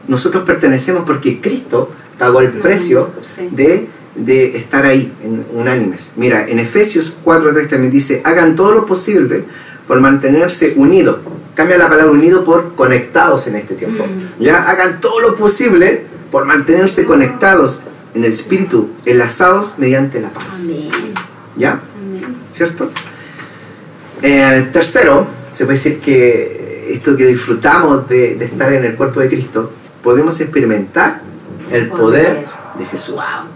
Nosotros 0.08 0.44
pertenecemos 0.44 1.04
porque 1.06 1.40
Cristo 1.40 1.90
pagó 2.18 2.40
el 2.40 2.50
precio 2.50 3.10
de, 3.50 3.88
de 4.14 4.56
estar 4.56 4.84
ahí, 4.86 5.12
en 5.22 5.44
unánimes. 5.52 6.12
Mira, 6.16 6.48
en 6.48 6.58
Efesios 6.58 7.16
4.3 7.24 7.68
también 7.68 7.92
dice, 7.92 8.22
hagan 8.24 8.56
todo 8.56 8.72
lo 8.72 8.86
posible 8.86 9.44
por 9.86 10.00
mantenerse 10.00 10.74
unidos. 10.76 11.18
Cambia 11.54 11.76
la 11.76 11.88
palabra 11.88 12.12
unido 12.12 12.44
por 12.44 12.74
conectados 12.74 13.46
en 13.46 13.56
este 13.56 13.74
tiempo. 13.74 14.04
Mm. 14.04 14.42
Ya, 14.42 14.62
hagan 14.62 15.00
todo 15.00 15.20
lo 15.20 15.36
posible 15.36 16.06
por 16.30 16.44
mantenerse 16.46 17.04
conectados 17.04 17.82
en 18.14 18.24
el 18.24 18.30
espíritu, 18.30 18.90
enlazados 19.04 19.74
mediante 19.78 20.20
la 20.20 20.30
paz. 20.30 20.68
¿Ya? 21.56 21.80
¿Cierto? 22.50 22.90
Eh, 24.22 24.68
tercero, 24.72 25.26
se 25.52 25.64
puede 25.64 25.76
decir 25.76 26.00
que 26.00 26.88
esto 26.90 27.16
que 27.16 27.26
disfrutamos 27.26 28.08
de, 28.08 28.36
de 28.36 28.44
estar 28.44 28.72
en 28.72 28.84
el 28.84 28.94
cuerpo 28.94 29.20
de 29.20 29.28
Cristo, 29.28 29.72
podemos 30.02 30.40
experimentar 30.40 31.22
el 31.70 31.88
poder 31.88 32.46
de 32.78 32.86
Jesús. 32.86 33.16
Wow. 33.16 33.52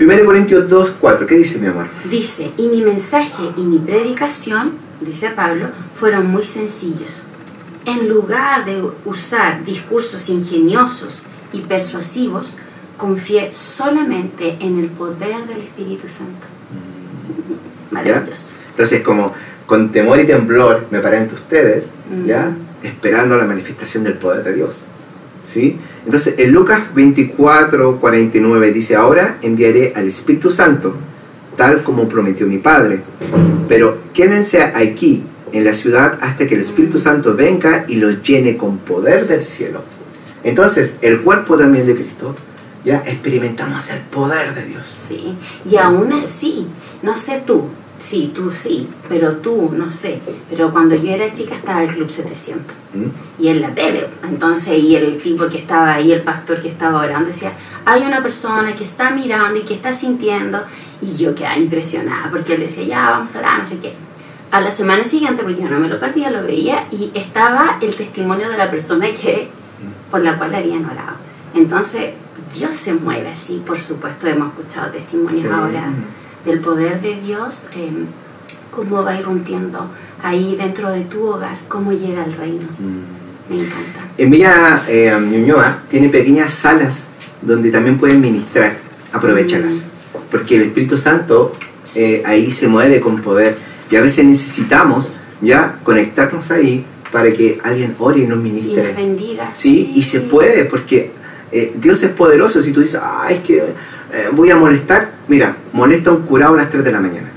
1 0.00 0.24
Corintios 0.24 0.68
2, 0.68 0.94
4, 1.00 1.26
¿qué 1.26 1.36
dice 1.36 1.58
mi 1.60 1.68
amor? 1.68 1.86
Dice, 2.10 2.50
y 2.56 2.66
mi 2.66 2.82
mensaje 2.82 3.52
y 3.56 3.60
mi 3.60 3.78
predicación, 3.78 4.72
dice 5.00 5.30
Pablo, 5.30 5.68
fueron 5.98 6.26
muy 6.26 6.42
sencillos. 6.42 7.22
En 7.86 8.08
lugar 8.08 8.64
de 8.64 8.82
usar 9.04 9.64
discursos 9.64 10.28
ingeniosos 10.30 11.26
y 11.52 11.60
persuasivos, 11.60 12.56
confié 12.96 13.52
solamente 13.52 14.56
en 14.60 14.78
el 14.78 14.88
poder 14.88 15.46
del 15.46 15.58
Espíritu 15.58 16.08
Santo. 16.08 16.46
Maravilloso. 17.90 18.52
Entonces, 18.70 19.02
como 19.02 19.32
con 19.66 19.92
temor 19.92 20.20
y 20.20 20.26
temblor 20.26 20.86
me 20.90 21.00
paré 21.00 21.18
ante 21.18 21.34
ustedes, 21.34 21.92
Mm. 22.10 22.26
¿ya? 22.26 22.54
Esperando 22.82 23.36
la 23.36 23.44
manifestación 23.44 24.04
del 24.04 24.14
poder 24.14 24.44
de 24.44 24.54
Dios. 24.54 24.84
¿Sí? 25.42 25.78
Entonces, 26.06 26.36
en 26.38 26.52
Lucas 26.52 26.94
24, 26.94 27.98
49 28.00 28.72
dice, 28.72 28.96
ahora 28.96 29.36
enviaré 29.42 29.92
al 29.94 30.06
Espíritu 30.08 30.48
Santo, 30.50 30.94
tal 31.56 31.82
como 31.82 32.08
prometió 32.08 32.46
mi 32.46 32.58
Padre. 32.58 33.02
Pero 33.68 33.98
quédense 34.14 34.62
aquí, 34.62 35.24
en 35.54 35.64
la 35.64 35.72
ciudad, 35.72 36.18
hasta 36.20 36.46
que 36.46 36.54
el 36.54 36.60
Espíritu 36.60 36.98
Santo 36.98 37.34
venga 37.34 37.84
y 37.88 37.96
los 37.96 38.22
llene 38.22 38.56
con 38.56 38.78
poder 38.78 39.26
del 39.26 39.42
cielo. 39.42 39.82
Entonces, 40.42 40.98
el 41.00 41.22
cuerpo 41.22 41.56
también 41.56 41.86
de 41.86 41.94
Cristo, 41.94 42.34
ya 42.84 43.02
experimentamos 43.06 43.88
el 43.90 44.00
poder 44.00 44.54
de 44.54 44.66
Dios. 44.66 44.86
Sí. 44.86 45.34
Y 45.64 45.76
aún 45.76 46.12
así, 46.12 46.66
no 47.02 47.16
sé 47.16 47.42
tú, 47.46 47.68
sí, 47.98 48.30
tú 48.34 48.50
sí, 48.50 48.88
pero 49.08 49.36
tú 49.36 49.72
no 49.74 49.90
sé. 49.90 50.20
Pero 50.50 50.70
cuando 50.70 50.94
yo 50.94 51.10
era 51.10 51.32
chica 51.32 51.54
estaba 51.54 51.82
el 51.82 51.94
Club 51.94 52.10
700. 52.10 52.76
¿Mm? 52.94 53.24
y 53.38 53.48
en 53.48 53.60
la 53.60 53.74
tele. 53.74 54.06
Entonces, 54.22 54.78
y 54.78 54.96
el 54.96 55.18
tipo 55.20 55.48
que 55.48 55.58
estaba 55.58 55.94
ahí, 55.94 56.12
el 56.12 56.22
pastor 56.22 56.60
que 56.60 56.68
estaba 56.68 57.00
orando, 57.00 57.26
decía, 57.26 57.52
hay 57.84 58.02
una 58.02 58.22
persona 58.22 58.74
que 58.74 58.84
está 58.84 59.10
mirando 59.10 59.58
y 59.58 59.62
que 59.62 59.74
está 59.74 59.92
sintiendo. 59.92 60.62
Y 61.00 61.16
yo 61.16 61.34
quedaba 61.34 61.56
impresionada, 61.56 62.30
porque 62.30 62.54
él 62.54 62.60
decía, 62.60 62.84
ya, 62.84 63.10
vamos 63.10 63.34
a 63.36 63.40
orar, 63.40 63.58
no 63.58 63.64
sé 63.64 63.78
qué. 63.78 63.92
A 64.54 64.60
la 64.60 64.70
semana 64.70 65.02
siguiente, 65.02 65.42
porque 65.42 65.62
yo 65.62 65.68
no 65.68 65.80
me 65.80 65.88
lo 65.88 65.98
perdía, 65.98 66.30
lo 66.30 66.44
veía, 66.44 66.86
y 66.92 67.10
estaba 67.14 67.78
el 67.80 67.96
testimonio 67.96 68.48
de 68.48 68.56
la 68.56 68.70
persona 68.70 69.06
que, 69.06 69.48
por 70.12 70.20
la 70.20 70.38
cual 70.38 70.54
habían 70.54 70.84
orado. 70.84 71.16
Entonces, 71.56 72.10
Dios 72.56 72.72
se 72.76 72.94
mueve 72.94 73.30
así, 73.30 73.60
por 73.66 73.80
supuesto, 73.80 74.28
hemos 74.28 74.52
escuchado 74.52 74.92
testimonios 74.92 75.40
Sí. 75.40 75.48
ahora 75.52 75.88
del 76.44 76.60
poder 76.60 77.00
de 77.00 77.20
Dios, 77.20 77.70
eh, 77.74 77.90
cómo 78.70 79.02
va 79.02 79.18
irrumpiendo 79.18 79.90
ahí 80.22 80.54
dentro 80.56 80.88
de 80.92 81.00
tu 81.02 81.26
hogar, 81.26 81.58
cómo 81.66 81.90
llega 81.90 82.24
el 82.24 82.34
reino. 82.34 82.68
Mm. 82.78 83.52
Me 83.52 83.60
encanta. 83.60 84.02
En 84.18 84.30
Villa 84.30 84.84
eh, 84.86 85.18
Ñuñoa 85.20 85.80
tiene 85.90 86.10
pequeñas 86.10 86.54
salas 86.54 87.08
donde 87.42 87.72
también 87.72 87.98
pueden 87.98 88.20
ministrar. 88.20 88.76
Aprovechalas. 89.12 89.88
Porque 90.30 90.54
el 90.54 90.62
Espíritu 90.62 90.96
Santo 90.96 91.56
eh, 91.96 92.22
ahí 92.24 92.52
se 92.52 92.68
mueve 92.68 93.00
con 93.00 93.20
poder. 93.20 93.73
Y 93.90 93.96
a 93.96 94.00
veces 94.00 94.24
necesitamos 94.24 95.12
ya 95.40 95.78
conectarnos 95.84 96.50
ahí 96.50 96.84
para 97.12 97.32
que 97.32 97.60
alguien 97.62 97.94
ore 97.98 98.20
y 98.20 98.26
nos 98.26 98.38
Y 98.38 98.42
ministre. 98.42 98.84
nos 98.88 98.96
bendiga. 98.96 99.50
¿sí? 99.52 99.92
Y 99.94 100.02
se 100.02 100.20
puede, 100.20 100.64
porque 100.64 101.12
eh, 101.52 101.72
Dios 101.76 102.02
es 102.02 102.10
poderoso. 102.10 102.62
Si 102.62 102.72
tú 102.72 102.80
dices, 102.80 103.00
ah, 103.02 103.26
es 103.30 103.40
que 103.40 103.58
eh, 103.58 104.28
voy 104.32 104.50
a 104.50 104.56
molestar, 104.56 105.12
mira, 105.28 105.56
molesta 105.72 106.10
a 106.10 106.14
un 106.14 106.22
curado 106.22 106.54
a 106.54 106.56
las 106.58 106.70
3 106.70 106.82
de 106.84 106.92
la 106.92 107.00
mañana. 107.00 107.28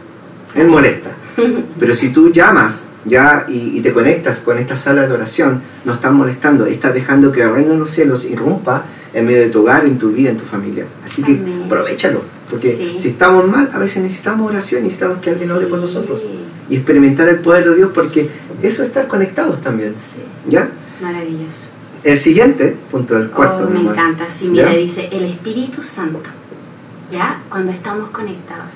Él 0.56 0.68
molesta. 0.68 1.12
Pero 1.80 1.94
si 1.94 2.10
tú 2.10 2.32
llamas 2.32 2.86
ya 3.06 3.46
y, 3.48 3.78
y 3.78 3.82
te 3.82 3.94
conectas 3.94 4.40
con 4.40 4.58
esta 4.58 4.76
sala 4.76 5.06
de 5.06 5.14
oración, 5.14 5.62
no 5.86 5.94
estás 5.94 6.12
molestando, 6.12 6.66
estás 6.66 6.94
dejando 6.94 7.32
que 7.32 7.42
el 7.42 7.54
reino 7.54 7.74
de 7.74 7.80
los 7.80 7.90
cielos 7.92 8.26
irrumpa 8.26 8.84
en 9.14 9.26
medio 9.26 9.42
de 9.42 9.50
tu 9.50 9.62
hogar, 9.62 9.86
en 9.86 9.98
tu 9.98 10.10
vida, 10.12 10.32
en 10.32 10.38
tu 10.38 10.46
familia. 10.46 10.86
Así 11.06 11.22
que 11.24 11.34
Amén. 11.34 11.64
aprovechalo, 11.66 12.22
porque 12.50 12.76
Sí. 12.76 12.96
si 13.00 13.10
estamos 13.10 13.48
mal, 13.48 13.70
a 13.74 13.78
veces 13.78 14.02
necesitamos 14.04 14.50
oración, 14.50 14.84
necesitamos 14.84 15.20
que 15.20 15.32
alguien 15.32 15.52
ore 15.52 15.68
por 15.68 15.80
Sí. 15.80 15.86
nosotros 15.86 16.28
y 16.70 16.76
experimentar 16.76 17.28
el 17.30 17.40
poder 17.40 17.70
de 17.70 17.76
Dios, 17.76 17.92
porque 17.94 18.30
eso 18.62 18.84
es 18.84 18.90
estar 18.90 19.08
conectados 19.08 19.62
también. 19.62 19.96
Sí, 20.00 20.20
¿Ya? 20.50 20.70
maravilloso. 21.02 21.68
El 22.04 22.18
siguiente, 22.18 22.78
punto 22.92 23.18
el 23.18 23.30
cuarto. 23.30 23.66
oh, 23.68 23.70
me 23.70 23.82
encanta. 23.82 24.30
Sí, 24.30 24.48
mira, 24.48 24.72
¿Ya? 24.72 24.78
dice 24.78 25.10
el 25.12 25.26
Espíritu 25.26 25.84
Santo. 25.84 26.30
¿Ya? 27.12 27.42
Cuando 27.50 27.72
estamos 27.72 28.10
conectados. 28.10 28.74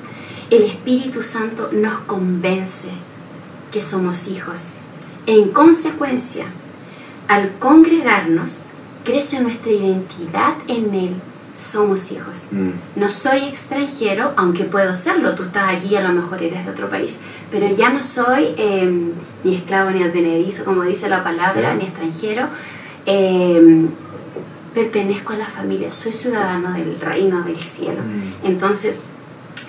El 0.50 0.64
Espíritu 0.64 1.22
Santo 1.22 1.70
nos 1.72 2.00
convence 2.02 2.90
que 3.72 3.82
somos 3.82 4.28
hijos. 4.28 4.72
En 5.28 5.50
consecuencia, 5.50 6.46
al 7.28 7.52
congregarnos, 7.60 8.60
crece 9.06 9.40
nuestra 9.40 9.72
identidad 9.72 10.54
en 10.68 10.94
Él. 10.94 11.14
Somos 11.54 12.12
hijos. 12.12 12.48
Mm, 12.52 12.72
No 12.96 13.10
soy 13.10 13.40
extranjero, 13.46 14.34
aunque 14.38 14.64
puedo 14.66 14.96
serlo. 14.96 15.36
Tú 15.36 15.44
estás 15.44 15.74
aquí, 15.76 15.96
a 15.96 16.02
lo 16.02 16.14
mejor 16.14 16.42
eres 16.42 16.66
de 16.66 16.72
otro 16.72 16.90
país. 16.90 17.20
Pero 17.52 17.68
ya 17.76 17.90
no 17.90 18.02
soy 18.02 18.54
eh, 18.58 19.12
ni 19.44 19.56
esclavo 19.56 19.92
ni 19.92 20.02
advenedizo, 20.04 20.64
como 20.64 20.84
dice 20.84 21.10
la 21.10 21.24
palabra, 21.24 21.74
ni 21.76 21.84
extranjero. 21.86 22.48
Eh, 23.06 23.86
pertenezco 24.74 25.34
a 25.34 25.38
la 25.38 25.46
familia, 25.46 25.92
soy 25.92 26.14
ciudadano 26.14 26.72
del 26.74 27.00
reino 27.00 27.44
del 27.44 27.62
cielo. 27.62 28.02
mm, 28.02 28.46
Entonces, 28.48 28.96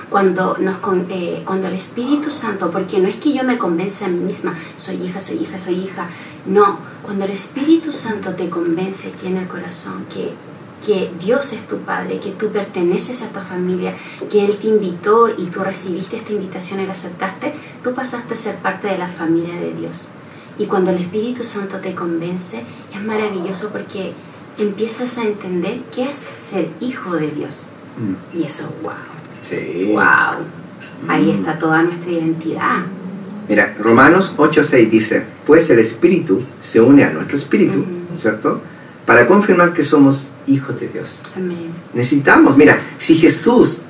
cuando, 0.08 0.56
nos, 0.60 0.76
eh, 1.08 1.42
cuando 1.44 1.68
el 1.68 1.74
Espíritu 1.74 2.30
Santo, 2.30 2.70
porque 2.70 2.98
no 3.00 3.08
es 3.08 3.16
que 3.16 3.32
yo 3.32 3.42
me 3.44 3.58
convenza 3.58 4.04
a 4.04 4.08
mí 4.08 4.18
misma, 4.20 4.54
soy 4.76 4.96
hija, 5.02 5.18
soy 5.20 5.38
hija, 5.38 5.58
soy 5.58 5.74
hija, 5.76 6.06
no, 6.46 6.78
cuando 7.02 7.24
el 7.24 7.30
Espíritu 7.32 7.92
Santo 7.92 8.34
te 8.34 8.48
convence 8.48 9.08
aquí 9.08 9.26
en 9.28 9.38
el 9.38 9.48
corazón 9.48 10.04
que, 10.12 10.32
que 10.84 11.10
Dios 11.24 11.52
es 11.52 11.66
tu 11.68 11.78
Padre, 11.78 12.18
que 12.18 12.30
tú 12.30 12.48
perteneces 12.50 13.22
a 13.22 13.28
tu 13.28 13.40
familia, 13.40 13.94
que 14.30 14.44
Él 14.44 14.56
te 14.56 14.66
invitó 14.68 15.28
y 15.28 15.44
tú 15.46 15.60
recibiste 15.60 16.16
esta 16.16 16.32
invitación 16.32 16.80
y 16.80 16.86
la 16.86 16.92
aceptaste, 16.92 17.54
tú 17.84 17.94
pasaste 17.94 18.34
a 18.34 18.36
ser 18.36 18.56
parte 18.56 18.88
de 18.88 18.98
la 18.98 19.08
familia 19.08 19.54
de 19.54 19.72
Dios. 19.74 20.08
Y 20.58 20.66
cuando 20.66 20.90
el 20.90 20.98
Espíritu 20.98 21.44
Santo 21.44 21.78
te 21.78 21.94
convence, 21.94 22.62
es 22.94 23.02
maravilloso 23.02 23.70
porque 23.70 24.12
empiezas 24.58 25.18
a 25.18 25.22
entender 25.24 25.78
qué 25.94 26.04
es 26.08 26.16
ser 26.16 26.68
hijo 26.80 27.14
de 27.16 27.30
Dios. 27.30 27.66
mm. 27.96 28.38
Y 28.38 28.42
eso, 28.44 28.72
wow. 28.82 28.92
Sí. 29.42 29.90
Wow. 29.92 30.44
Ahí 31.08 31.26
Mm. 31.32 31.38
está 31.40 31.58
toda 31.58 31.82
nuestra 31.82 32.10
identidad. 32.10 32.80
Mira, 33.48 33.74
Romanos 33.78 34.34
8:6 34.36 34.90
dice, 34.90 35.26
pues 35.46 35.68
el 35.70 35.78
Espíritu 35.78 36.40
se 36.60 36.80
une 36.80 37.04
a 37.04 37.10
nuestro 37.10 37.36
Espíritu, 37.36 37.78
Ujú. 37.80 38.16
¿cierto? 38.16 38.60
Para 39.06 39.26
confirmar 39.26 39.72
que 39.72 39.82
somos 39.82 40.28
hijos 40.46 40.78
de 40.78 40.88
Dios. 40.88 41.22
Amén. 41.36 41.72
Necesitamos, 41.92 42.56
mira, 42.56 42.78
si 42.98 43.16
Jesús, 43.16 43.82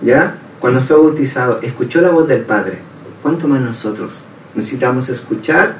¿ya? 0.00 0.38
Cuando 0.60 0.82
fue 0.82 0.96
bautizado, 0.96 1.60
escuchó 1.62 2.00
la 2.00 2.10
voz 2.10 2.26
del 2.26 2.42
Padre, 2.42 2.78
¿cuánto 3.22 3.48
más 3.48 3.60
nosotros? 3.60 4.24
Necesitamos 4.54 5.08
escuchar 5.08 5.76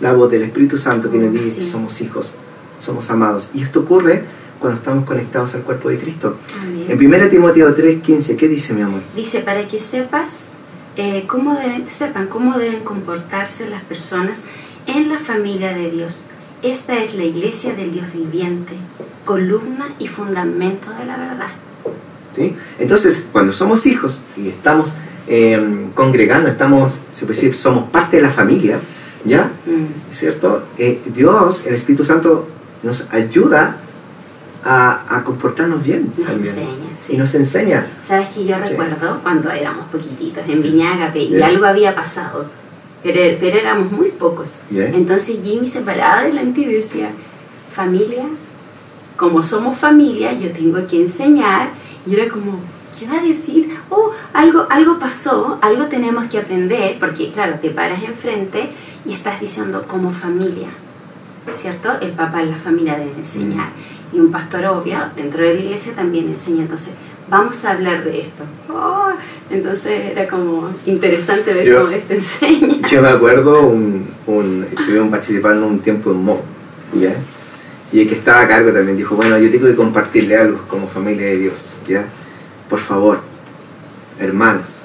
la 0.00 0.12
voz 0.12 0.30
del 0.30 0.42
Espíritu 0.42 0.76
Santo 0.78 1.10
que 1.10 1.18
nos 1.18 1.32
dice 1.32 1.60
que 1.60 1.64
somos 1.64 2.00
hijos, 2.00 2.34
somos 2.78 3.10
amados. 3.10 3.50
Y 3.54 3.62
esto 3.62 3.80
ocurre 3.80 4.24
cuando 4.58 4.78
estamos 4.78 5.04
conectados 5.04 5.54
al 5.54 5.62
cuerpo 5.62 5.88
de 5.88 5.98
Cristo. 5.98 6.36
Amén. 6.60 6.86
En 6.88 6.98
1 6.98 7.28
Timoteo 7.28 7.74
3:15, 7.74 8.36
¿qué 8.36 8.48
dice 8.48 8.74
mi 8.74 8.82
amor? 8.82 9.00
Dice, 9.16 9.40
para 9.40 9.66
que 9.66 9.78
sepas 9.78 10.52
eh, 10.96 11.24
cómo 11.26 11.54
deben, 11.54 11.88
sepan 11.88 12.26
cómo 12.26 12.58
deben 12.58 12.80
comportarse 12.80 13.68
las 13.68 13.82
personas 13.82 14.44
en 14.86 15.08
la 15.08 15.18
familia 15.18 15.74
de 15.74 15.90
Dios 15.90 16.26
esta 16.62 16.96
es 17.02 17.14
la 17.14 17.24
iglesia 17.24 17.74
del 17.74 17.92
Dios 17.92 18.06
viviente, 18.12 18.74
columna 19.24 19.88
y 19.98 20.08
fundamento 20.08 20.90
de 20.98 21.04
la 21.06 21.16
verdad. 21.16 21.48
¿Sí? 22.34 22.54
Entonces, 22.78 23.26
cuando 23.30 23.52
somos 23.52 23.86
hijos 23.86 24.22
y 24.36 24.48
estamos 24.48 24.94
eh, 25.28 25.86
congregando, 25.94 26.48
estamos, 26.48 27.00
se 27.12 27.26
puede 27.26 27.40
decir, 27.40 27.54
somos 27.56 27.90
parte 27.90 28.16
de 28.16 28.22
la 28.22 28.30
familia, 28.30 28.80
¿ya? 29.24 29.50
Mm. 29.66 30.12
¿Cierto? 30.12 30.64
Eh, 30.78 31.00
Dios, 31.14 31.66
el 31.66 31.74
Espíritu 31.74 32.04
Santo, 32.04 32.48
nos 32.82 33.06
ayuda 33.12 33.76
a, 34.64 35.16
a 35.16 35.24
comportarnos 35.24 35.82
bien 35.84 36.12
Nos 36.16 36.26
también. 36.26 36.48
enseña, 36.48 36.96
sí. 36.96 37.14
Y 37.14 37.16
nos 37.18 37.34
enseña. 37.34 37.86
Sabes 38.04 38.28
que 38.30 38.44
yo 38.46 38.56
Sí. 38.56 38.62
recuerdo 38.70 39.20
cuando 39.22 39.50
éramos 39.50 39.86
poquititos 39.86 40.42
en 40.48 40.62
Viñágape 40.62 41.18
y 41.24 41.42
algo 41.42 41.66
había 41.66 41.94
pasado, 41.94 42.46
pero, 43.02 43.36
pero 43.40 43.58
éramos 43.58 43.90
muy 43.90 44.10
pocos. 44.10 44.60
Entonces 44.70 45.38
Jimmy 45.42 45.66
se 45.66 45.80
paraba 45.80 46.20
adelante 46.20 46.60
y 46.60 46.66
decía, 46.66 47.10
familia, 47.72 48.24
como 49.16 49.42
somos 49.42 49.78
familia, 49.78 50.32
yo 50.32 50.50
tengo 50.52 50.86
que 50.86 51.00
enseñar. 51.02 51.70
Y 52.06 52.14
era 52.14 52.28
como, 52.28 52.58
¿qué 52.98 53.06
va 53.06 53.18
a 53.20 53.22
decir? 53.22 53.70
Oh, 53.90 54.10
algo, 54.32 54.66
algo 54.70 54.98
pasó, 54.98 55.58
algo 55.62 55.86
tenemos 55.86 56.26
que 56.26 56.38
aprender, 56.38 56.96
porque 56.98 57.30
claro, 57.30 57.58
te 57.60 57.70
paras 57.70 58.02
enfrente 58.02 58.70
y 59.04 59.12
estás 59.12 59.40
diciendo 59.40 59.84
como 59.86 60.12
familia, 60.12 60.68
¿cierto? 61.54 61.90
El 62.00 62.12
papá 62.12 62.42
en 62.42 62.50
la 62.50 62.56
familia 62.56 62.96
debe 62.96 63.12
enseñar. 63.16 63.70
Y 64.12 64.20
un 64.20 64.30
pastor 64.30 64.66
obvio 64.66 64.98
dentro 65.16 65.42
de 65.42 65.54
la 65.54 65.60
iglesia 65.60 65.94
también 65.94 66.28
enseña. 66.28 66.62
Entonces, 66.62 66.94
vamos 67.28 67.64
a 67.64 67.72
hablar 67.72 68.04
de 68.04 68.22
esto. 68.22 68.44
Oh, 68.68 69.10
entonces 69.50 70.12
era 70.12 70.26
como 70.28 70.70
interesante 70.86 71.52
ver 71.52 71.66
Yo- 71.66 71.80
cómo 71.82 71.92
esto 71.92 72.14
enseña. 72.14 72.88
Yo 72.90 73.02
me 73.02 73.08
acuerdo, 73.08 73.62
un, 73.62 74.06
un, 74.26 74.66
estuvimos 74.70 75.10
participando 75.10 75.66
un 75.66 75.80
tiempo 75.80 76.10
en 76.10 76.24
MO, 76.24 76.40
¿ya? 76.94 77.14
Y 77.92 78.00
el 78.00 78.08
que 78.08 78.14
estaba 78.14 78.40
a 78.40 78.48
cargo 78.48 78.72
también 78.72 78.96
dijo, 78.96 79.14
bueno, 79.16 79.36
yo 79.38 79.50
tengo 79.50 79.66
que 79.66 79.76
compartirle 79.76 80.34
algo 80.38 80.58
como 80.66 80.88
familia 80.88 81.26
de 81.26 81.36
Dios, 81.36 81.80
¿ya? 81.86 82.06
Por 82.70 82.78
favor, 82.78 83.20
hermanos, 84.18 84.84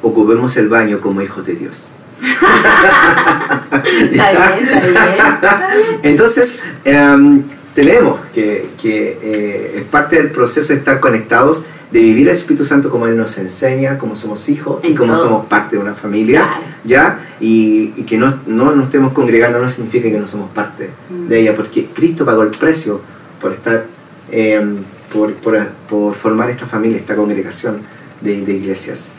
ocupemos 0.00 0.56
el 0.56 0.70
baño 0.70 0.98
como 1.00 1.20
hijos 1.20 1.44
de 1.44 1.56
Dios. 1.56 1.88
Está 2.22 4.30
bien, 4.30 4.62
está 4.62 4.80
bien. 4.80 4.96
Está 4.96 5.68
bien. 5.68 6.00
Entonces, 6.02 6.62
em, 6.84 7.42
tenemos 7.82 8.20
que, 8.34 8.66
que 8.80 9.18
eh, 9.22 9.72
es 9.76 9.82
parte 9.84 10.16
del 10.16 10.30
proceso 10.30 10.72
de 10.72 10.78
estar 10.80 11.00
conectados, 11.00 11.62
de 11.92 12.00
vivir 12.00 12.28
el 12.28 12.34
Espíritu 12.34 12.64
Santo 12.64 12.90
como 12.90 13.06
Él 13.06 13.16
nos 13.16 13.38
enseña, 13.38 13.98
como 13.98 14.14
somos 14.16 14.48
hijos 14.48 14.80
y 14.84 14.94
como 14.94 15.12
todo. 15.14 15.22
somos 15.24 15.46
parte 15.46 15.76
de 15.76 15.82
una 15.82 15.94
familia, 15.94 16.40
Claro. 16.42 16.62
¿ya? 16.84 17.20
Y, 17.40 17.92
y 17.96 18.02
que 18.02 18.18
no, 18.18 18.38
no 18.46 18.72
nos 18.74 18.86
estemos 18.86 19.12
congregando 19.12 19.58
no 19.58 19.68
significa 19.68 20.08
que 20.10 20.18
no 20.18 20.26
somos 20.28 20.50
parte 20.50 20.90
Mm. 21.10 21.28
de 21.28 21.40
ella, 21.40 21.56
porque 21.56 21.86
Cristo 21.86 22.24
pagó 22.24 22.42
el 22.42 22.50
precio 22.50 23.00
por 23.40 23.52
estar, 23.52 23.86
em, 24.30 24.76
por, 25.12 25.32
por, 25.34 25.66
por 25.88 26.14
formar 26.14 26.50
esta 26.50 26.66
familia, 26.66 26.98
esta 26.98 27.16
congregación 27.16 27.80
de, 28.20 28.44
de 28.44 28.52
iglesias. 28.54 29.10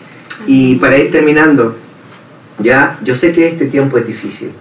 Y 0.45 0.75
para 0.75 0.97
ir 0.97 1.09
terminando, 1.11 1.75
ya, 2.59 2.99
yo 3.03 3.15
sé 3.15 3.31
que 3.31 3.47
este 3.47 3.65
tiempo 3.65 3.97
es 3.97 4.05
difícil, 4.05 4.51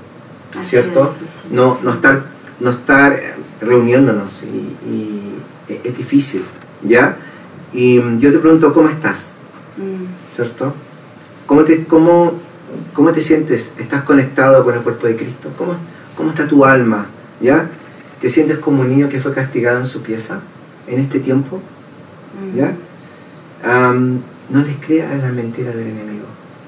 Ha 0.59 0.65
¿cierto? 0.65 1.15
difícil. 1.21 1.51
No, 1.55 1.79
no 1.83 1.93
estar, 1.93 2.23
no 2.61 2.71
estar 2.71 3.21
reuniéndonos 3.61 4.43
y, 4.43 4.47
y 4.89 5.35
es- 5.69 5.81
es 5.85 5.97
difícil, 5.97 6.43
¿ya? 6.83 7.17
Y 7.73 7.99
mm, 8.01 8.19
yo 8.19 8.33
te 8.33 8.39
pregunto, 8.39 8.73
¿cómo 8.73 8.89
estás? 8.89 9.37
Mm. 9.77 10.33
¿Cierto? 10.35 10.75
¿Cómo 11.47 11.65
te, 11.65 11.85
cómo, 11.85 12.33
cómo 12.93 13.13
te 13.13 13.21
sientes? 13.23 13.75
¿Estás 13.79 14.03
conectado 14.05 14.65
con 14.65 14.75
el 14.75 14.81
cuerpo 14.83 15.07
de 15.07 15.17
Cristo? 15.17 15.51
¿Cómo, 15.57 15.75
¿Cómo 16.17 16.31
está 16.31 16.47
tu 16.47 16.65
alma? 16.65 17.07
¿Ya? 17.41 17.69
¿Te 18.21 18.29
sientes 18.29 18.59
como 18.59 18.83
un 18.83 18.89
niño 18.89 19.09
que 19.09 19.21
fue 19.21 19.33
castigado 19.33 19.79
en 19.79 19.87
su 19.87 20.03
pieza 20.03 20.41
en 20.87 20.99
este 21.01 21.21
tiempo? 21.21 21.61
Mm. 22.53 22.57
¿Ya? 22.57 22.75
No 24.51 24.63
les 24.65 24.77
creas 24.77 25.13
a 25.13 25.17
la 25.17 25.29
mentira 25.33 25.71
del 25.73 25.89
enemigo 25.89 26.25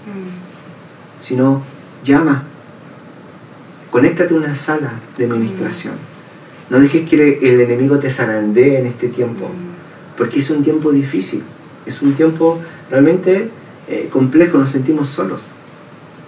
Mm. 0.07 1.23
sino 1.23 1.63
llama. 2.05 2.43
Conéctate 3.91 4.33
a 4.35 4.37
una 4.39 4.55
sala 4.55 4.93
de 5.19 5.25
administración. 5.27 5.95
No 6.71 6.79
dejes 6.79 7.09
que 7.09 7.39
el, 7.43 7.61
enemigo 7.61 7.99
te 7.99 8.11
zarandee 8.11 8.79
en 8.79 8.87
este 8.87 9.09
tiempo, 9.09 9.51
porque 10.17 10.39
es 10.39 10.51
un 10.51 10.63
tiempo 10.63 10.93
difícil, 10.93 11.43
es 11.85 12.01
un 12.01 12.15
tiempo 12.15 12.61
realmente 12.89 13.51
eh, 13.89 14.09
complejo, 14.11 14.57
nos 14.57 14.71
sentimos 14.71 15.09
solos. 15.09 15.49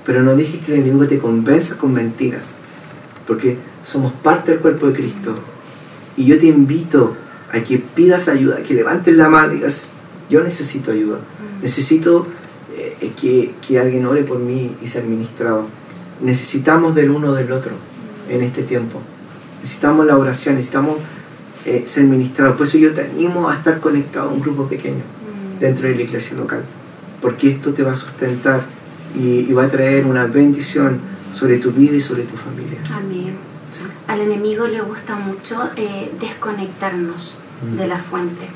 Pero 0.04 0.22
no 0.22 0.34
dejes 0.34 0.64
que 0.64 0.74
el 0.74 0.80
enemigo 0.80 1.06
te 1.06 1.18
convenza 1.18 1.76
con 1.76 1.92
mentiras, 1.92 2.56
porque 3.28 3.56
somos 3.84 4.12
parte 4.12 4.50
del 4.50 4.60
cuerpo 4.60 4.88
de 4.88 4.94
Cristo. 4.94 5.38
Y 6.16 6.26
yo 6.26 6.38
te 6.40 6.46
invito 6.46 7.16
a 7.52 7.60
que 7.60 7.78
pidas 7.78 8.28
ayuda, 8.28 8.64
que 8.64 8.74
levantes 8.74 9.16
la 9.16 9.28
mano 9.28 9.52
y 9.52 9.56
digas, 9.56 9.92
yo 10.28 10.42
necesito 10.42 10.90
ayuda. 10.90 11.20
Necesito 11.62 12.26
eh, 12.76 13.12
que, 13.20 13.54
que 13.64 13.78
alguien 13.78 14.06
ore 14.06 14.24
por 14.24 14.40
mí 14.40 14.74
y 14.82 14.88
ser 14.88 15.04
ministrado. 15.04 15.66
Necesitamos 16.20 16.96
del 16.96 17.10
uno 17.10 17.32
del 17.32 17.52
otro 17.52 17.72
en 18.28 18.42
este 18.42 18.64
tiempo. 18.64 19.00
Necesitamos 19.62 20.04
la 20.06 20.16
oración, 20.18 20.56
necesitamos 20.56 20.96
eh, 21.64 21.84
ser 21.86 22.04
ministrados. 22.04 22.56
Por 22.56 22.66
eso 22.66 22.76
yo 22.78 22.92
te 22.92 23.02
animo 23.02 23.48
a 23.48 23.54
estar 23.54 23.80
conectado 23.80 24.28
a 24.28 24.32
un 24.32 24.40
grupo 24.40 24.66
pequeño 24.66 25.02
Mm. 25.02 25.60
dentro 25.60 25.88
de 25.88 25.94
la 25.94 26.02
iglesia 26.02 26.36
local. 26.36 26.62
Porque 27.20 27.50
esto 27.50 27.72
te 27.72 27.82
va 27.84 27.92
a 27.92 27.94
sustentar 27.94 28.60
y, 29.16 29.46
y 29.48 29.52
va 29.52 29.64
a 29.64 29.68
traer 29.68 30.04
una 30.06 30.26
bendición 30.26 30.98
sobre 31.32 31.58
tu 31.58 31.70
vida 31.70 31.94
y 31.96 32.00
sobre 32.00 32.24
tu 32.24 32.36
familia. 32.36 32.78
Amén. 32.92 33.34
¿Sí? 33.70 33.80
Al 34.08 34.20
enemigo 34.20 34.66
le 34.66 34.80
gusta 34.82 35.14
mucho 35.16 35.70
eh, 35.76 36.10
desconectarnos 36.20 37.38
Mm. 37.62 37.76
de 37.76 37.86
la 37.86 37.96
fuente. 37.98 38.48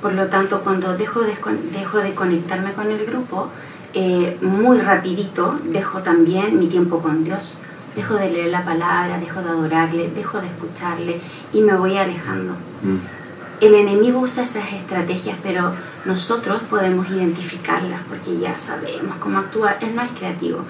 Por 0.00 0.14
lo 0.14 0.28
tanto, 0.28 0.62
cuando 0.62 0.96
dejo 0.96 1.20
de, 1.20 1.34
dejo 1.78 1.98
de 1.98 2.14
conectarme 2.14 2.72
con 2.72 2.90
el 2.90 3.04
grupo, 3.04 3.48
eh, 3.92 4.38
muy 4.40 4.78
rapidito 4.78 5.58
dejo 5.66 5.98
también 5.98 6.58
mi 6.58 6.66
tiempo 6.66 7.00
con 7.00 7.22
Dios. 7.22 7.58
Dejo 7.94 8.14
de 8.14 8.30
leer 8.30 8.50
la 8.50 8.64
palabra, 8.64 9.18
dejo 9.18 9.42
de 9.42 9.50
adorarle, 9.50 10.10
dejo 10.14 10.40
de 10.40 10.46
escucharle 10.46 11.20
y 11.52 11.60
me 11.60 11.74
voy 11.74 11.96
alejando. 11.96 12.52
Mm. 12.82 13.20
El 13.60 13.74
enemigo 13.74 14.20
usa 14.20 14.44
esas 14.44 14.72
estrategias, 14.72 15.36
pero 15.42 15.72
nosotros 16.06 16.62
podemos 16.70 17.10
identificarlas 17.10 18.00
porque 18.08 18.38
ya 18.38 18.56
sabemos 18.56 19.16
cómo 19.16 19.38
actuar. 19.38 19.76
Él 19.82 19.94
no 19.94 20.02
es 20.02 20.10
creativo. 20.12 20.64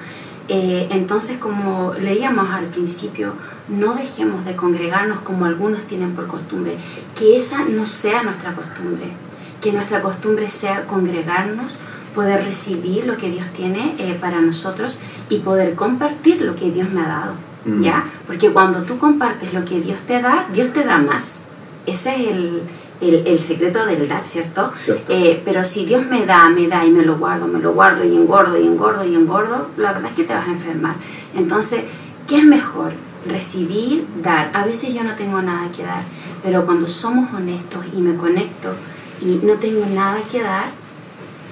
Eh, 0.48 0.88
entonces, 0.90 1.38
como 1.38 1.94
leíamos 1.94 2.50
al 2.50 2.64
principio, 2.64 3.34
no 3.68 3.94
dejemos 3.94 4.44
de 4.44 4.56
congregarnos 4.56 5.20
como 5.20 5.44
algunos 5.44 5.82
tienen 5.82 6.16
por 6.16 6.26
costumbre. 6.26 6.76
Que 7.16 7.36
esa 7.36 7.64
no 7.64 7.86
sea 7.86 8.24
nuestra 8.24 8.54
costumbre. 8.54 9.12
Que 9.60 9.72
nuestra 9.72 10.02
costumbre 10.02 10.48
sea 10.48 10.86
congregarnos, 10.86 11.78
poder 12.12 12.44
recibir 12.44 13.06
lo 13.06 13.16
que 13.16 13.30
Dios 13.30 13.46
tiene 13.56 13.94
eh, 13.98 14.18
para 14.20 14.40
nosotros 14.40 14.98
y 15.30 15.38
poder 15.38 15.74
compartir 15.74 16.42
lo 16.42 16.54
que 16.54 16.70
Dios 16.70 16.90
me 16.90 17.00
ha 17.00 17.08
dado. 17.08 17.32
Mm. 17.64 17.82
¿Ya? 17.82 18.04
Porque 18.26 18.50
cuando 18.50 18.82
tú 18.82 18.98
compartes 18.98 19.54
lo 19.54 19.64
que 19.64 19.80
Dios 19.80 20.00
te 20.00 20.20
da, 20.20 20.46
Dios 20.52 20.72
te 20.72 20.84
da 20.84 20.98
más. 20.98 21.40
Ese 21.86 22.14
es 22.14 22.30
el, 22.30 22.62
el, 23.00 23.26
el 23.26 23.38
secreto 23.38 23.86
del 23.86 24.08
dar, 24.08 24.24
¿cierto? 24.24 24.72
¿Cierto? 24.74 25.12
Eh, 25.12 25.40
pero 25.44 25.64
si 25.64 25.86
Dios 25.86 26.04
me 26.06 26.26
da, 26.26 26.48
me 26.50 26.68
da 26.68 26.84
y 26.84 26.90
me 26.90 27.04
lo 27.04 27.16
guardo, 27.18 27.46
me 27.46 27.58
lo 27.58 27.72
guardo 27.72 28.04
y 28.04 28.14
engordo 28.14 28.58
y 28.58 28.66
engordo 28.66 29.04
y 29.04 29.14
engordo, 29.14 29.68
la 29.76 29.92
verdad 29.92 30.10
es 30.10 30.16
que 30.16 30.24
te 30.24 30.34
vas 30.34 30.48
a 30.48 30.52
enfermar. 30.52 30.94
Entonces, 31.34 31.84
¿qué 32.26 32.38
es 32.38 32.44
mejor? 32.44 32.92
Recibir, 33.26 34.06
dar. 34.22 34.50
A 34.54 34.64
veces 34.64 34.94
yo 34.94 35.04
no 35.04 35.14
tengo 35.14 35.40
nada 35.42 35.70
que 35.74 35.82
dar, 35.82 36.02
pero 36.42 36.64
cuando 36.64 36.88
somos 36.88 37.32
honestos 37.34 37.84
y 37.94 38.00
me 38.00 38.16
conecto 38.16 38.72
y 39.20 39.40
no 39.42 39.54
tengo 39.54 39.84
nada 39.94 40.18
que 40.30 40.42
dar, 40.42 40.70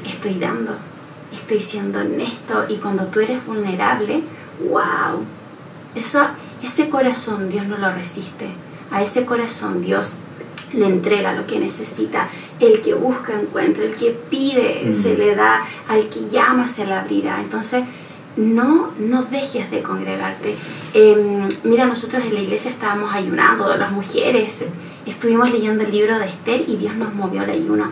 estoy 0.07 0.35
dando. 0.35 0.77
Estoy 1.33 1.61
siendo 1.61 2.01
honesto 2.01 2.65
y 2.69 2.77
cuando 2.77 3.07
tú 3.07 3.21
eres 3.21 3.45
vulnerable, 3.47 4.23
wow, 4.71 5.23
eso, 5.95 6.27
ese 6.63 6.89
corazón 6.89 7.49
Dios 7.51 7.67
no 7.67 7.77
lo 7.79 7.93
resiste. 7.93 8.49
A 8.91 9.03
ese 9.03 9.25
corazón 9.25 9.83
Dios 9.83 10.19
le 10.73 10.87
entrega 10.87 11.33
lo 11.35 11.47
que 11.47 11.59
necesita. 11.59 12.29
El 12.61 12.81
que 12.83 12.95
busca 12.95 13.39
encuentra, 13.39 13.85
el 13.85 13.95
que 13.95 14.11
pide 14.31 14.85
Mm. 14.87 14.93
se 14.93 15.17
le 15.17 15.35
da, 15.35 15.65
al 15.89 16.09
que 16.09 16.29
llama 16.29 16.67
se 16.67 16.87
le 16.87 16.95
abrirá. 16.95 17.41
Entonces, 17.41 17.85
no, 18.37 18.93
no 18.99 19.23
dejes 19.25 19.71
de 19.71 19.83
congregarte. 19.83 20.55
Em, 20.95 21.49
mira, 21.65 21.87
nosotros 21.87 22.25
en 22.25 22.35
la 22.35 22.41
iglesia 22.41 22.71
estábamos 22.71 23.13
ayunando, 23.13 23.77
las 23.77 23.91
mujeres, 23.91 24.67
estuvimos 25.07 25.51
leyendo 25.51 25.85
el 25.85 25.91
libro 25.91 26.19
de 26.19 26.27
Esther 26.27 26.65
y 26.67 26.77
Dios 26.77 26.95
nos 26.97 27.15
movió 27.15 27.43
el 27.43 27.51
ayuno. 27.51 27.91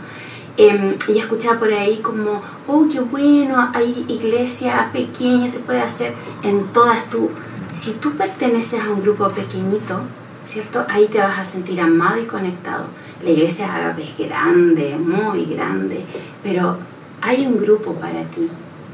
Em, 0.57 0.95
y 1.09 1.19
escuchaba 1.19 1.59
por 1.59 1.73
ahí 1.73 1.99
como, 1.99 2.40
oh, 2.66 2.87
qué 2.90 3.01
bueno, 3.01 3.71
hay 3.75 4.05
iglesia 4.09 4.90
pequeña, 4.92 5.49
se 5.49 5.61
puede 5.61 5.83
hacer 5.83 6.14
en 6.42 6.64
todas 6.73 7.11
tú. 7.11 7.31
Si 7.73 7.92
tú 7.92 8.12
perteneces 8.12 8.81
a 8.83 8.90
un 8.90 9.03
grupo 9.03 9.29
pequeñito, 9.31 10.01
¿cierto? 10.47 10.87
Ahí 10.88 11.09
te 11.09 11.19
vas 11.19 11.38
a 11.38 11.45
sentir 11.45 11.79
amado 11.81 12.21
y 12.21 12.25
conectado. 12.25 12.87
La 13.23 13.31
iglesia 13.31 13.75
Agape 13.75 14.05
es 14.05 14.29
grande, 14.29 14.97
muy 14.97 15.45
grande, 15.45 16.05
pero 16.42 16.79
hay 17.21 17.47
un 17.47 17.59
grupo 17.59 17.92
para 17.95 18.23
ti, 18.25 18.49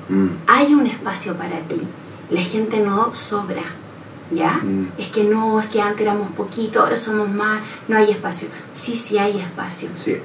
Mm. 0.09 0.29
hay 0.47 0.75
un 0.75 0.87
espacio 0.87 1.35
para 1.37 1.59
ti. 1.61 1.81
La 2.31 2.41
gente 2.41 2.81
no 2.81 3.15
sobra. 3.15 3.63
¿ya? 4.31 4.61
Mm. 4.63 4.89
Es 4.99 5.09
que 5.09 5.25
no, 5.25 5.61
es 5.61 5.69
que 5.69 5.81
antes 5.81 6.01
éramos 6.03 6.33
poquito, 6.33 6.81
ahora 6.81 6.97
somos 6.97 7.29
más, 7.29 7.61
no 7.89 7.97
hay 7.97 8.11
espacio. 8.11 8.49
Sí, 8.73 8.95
sí 8.97 9.19
hay 9.19 9.39
espacio. 9.39 9.91
Sí. 9.95 10.17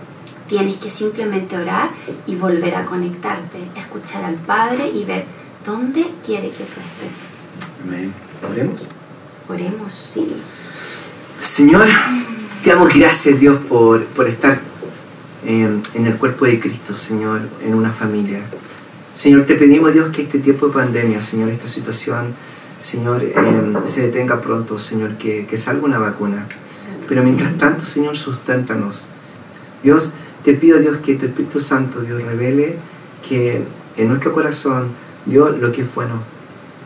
Tienes 0.47 0.77
que 0.77 0.89
simplemente 0.89 1.57
orar 1.57 1.89
y 2.25 2.35
volver 2.35 2.75
a 2.75 2.85
conectarte, 2.85 3.59
escuchar 3.75 4.23
al 4.23 4.35
Padre 4.35 4.89
y 4.89 5.03
ver 5.03 5.25
dónde 5.65 6.05
quiere 6.25 6.49
que 6.49 6.63
tú 6.63 6.79
estés. 6.79 7.31
Amén. 7.83 8.13
Oremos. 8.49 8.87
Oremos, 9.49 9.93
sí. 9.93 10.41
Señor, 11.41 11.87
te 12.63 12.69
damos 12.69 12.93
gracias, 12.93 13.39
Dios, 13.39 13.59
por, 13.67 14.05
por 14.05 14.27
estar 14.27 14.59
eh, 15.45 15.81
en 15.93 16.05
el 16.05 16.15
cuerpo 16.15 16.45
de 16.45 16.59
Cristo, 16.59 16.93
Señor, 16.93 17.41
en 17.63 17.73
una 17.73 17.91
familia. 17.91 18.41
Señor, 19.15 19.45
te 19.45 19.55
pedimos, 19.55 19.93
Dios, 19.93 20.11
que 20.15 20.21
este 20.21 20.39
tiempo 20.39 20.67
de 20.67 20.73
pandemia, 20.73 21.21
Señor, 21.21 21.49
esta 21.49 21.67
situación, 21.67 22.35
Señor, 22.81 23.23
eh, 23.23 23.33
se 23.85 24.03
detenga 24.03 24.41
pronto, 24.41 24.77
Señor, 24.77 25.17
que, 25.17 25.45
que 25.45 25.57
salga 25.57 25.85
una 25.85 25.99
vacuna. 25.99 26.45
Pero 27.07 27.23
mientras 27.23 27.57
tanto, 27.57 27.85
Señor, 27.85 28.17
susténtanos. 28.17 29.07
Dios, 29.83 30.11
te 30.43 30.53
pido, 30.53 30.79
Dios, 30.79 30.97
que 30.97 31.15
tu 31.15 31.25
Espíritu 31.25 31.59
Santo, 31.59 32.01
Dios, 32.01 32.23
revele 32.23 32.77
que 33.27 33.61
en 33.97 34.07
nuestro 34.07 34.33
corazón, 34.33 34.89
Dios, 35.25 35.57
lo 35.59 35.71
que 35.71 35.81
es 35.81 35.95
bueno. 35.95 36.21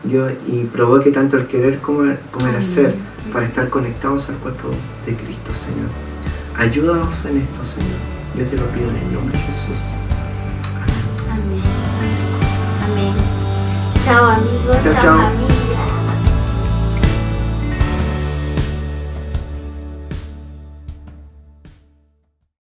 Dios, 0.04 0.32
y 0.48 0.64
provoque 0.64 1.12
tanto 1.12 1.36
el 1.36 1.46
querer 1.46 1.78
como 1.78 2.02
el, 2.02 2.18
como 2.32 2.48
el 2.48 2.56
hacer 2.56 2.94
para 3.32 3.46
estar 3.46 3.68
conectados 3.68 4.28
al 4.30 4.36
cuerpo 4.36 4.70
de 5.06 5.14
Cristo, 5.14 5.54
Señor. 5.54 5.88
Ayúdanos 6.56 7.24
en 7.26 7.38
esto, 7.38 7.64
Señor. 7.64 7.98
Yo 8.36 8.44
te 8.46 8.56
lo 8.56 8.64
pido 8.66 8.90
en 8.90 8.96
el 8.96 9.12
nombre 9.12 9.38
de 9.38 9.44
Jesús. 9.44 9.90
Amén. 11.30 11.62
Amén. 12.90 13.14
Chao 14.04 14.26
amigos, 14.26 14.76
Chao, 14.82 14.92
chao, 14.92 15.02
chao. 15.02 15.26
amigos. 15.28 15.61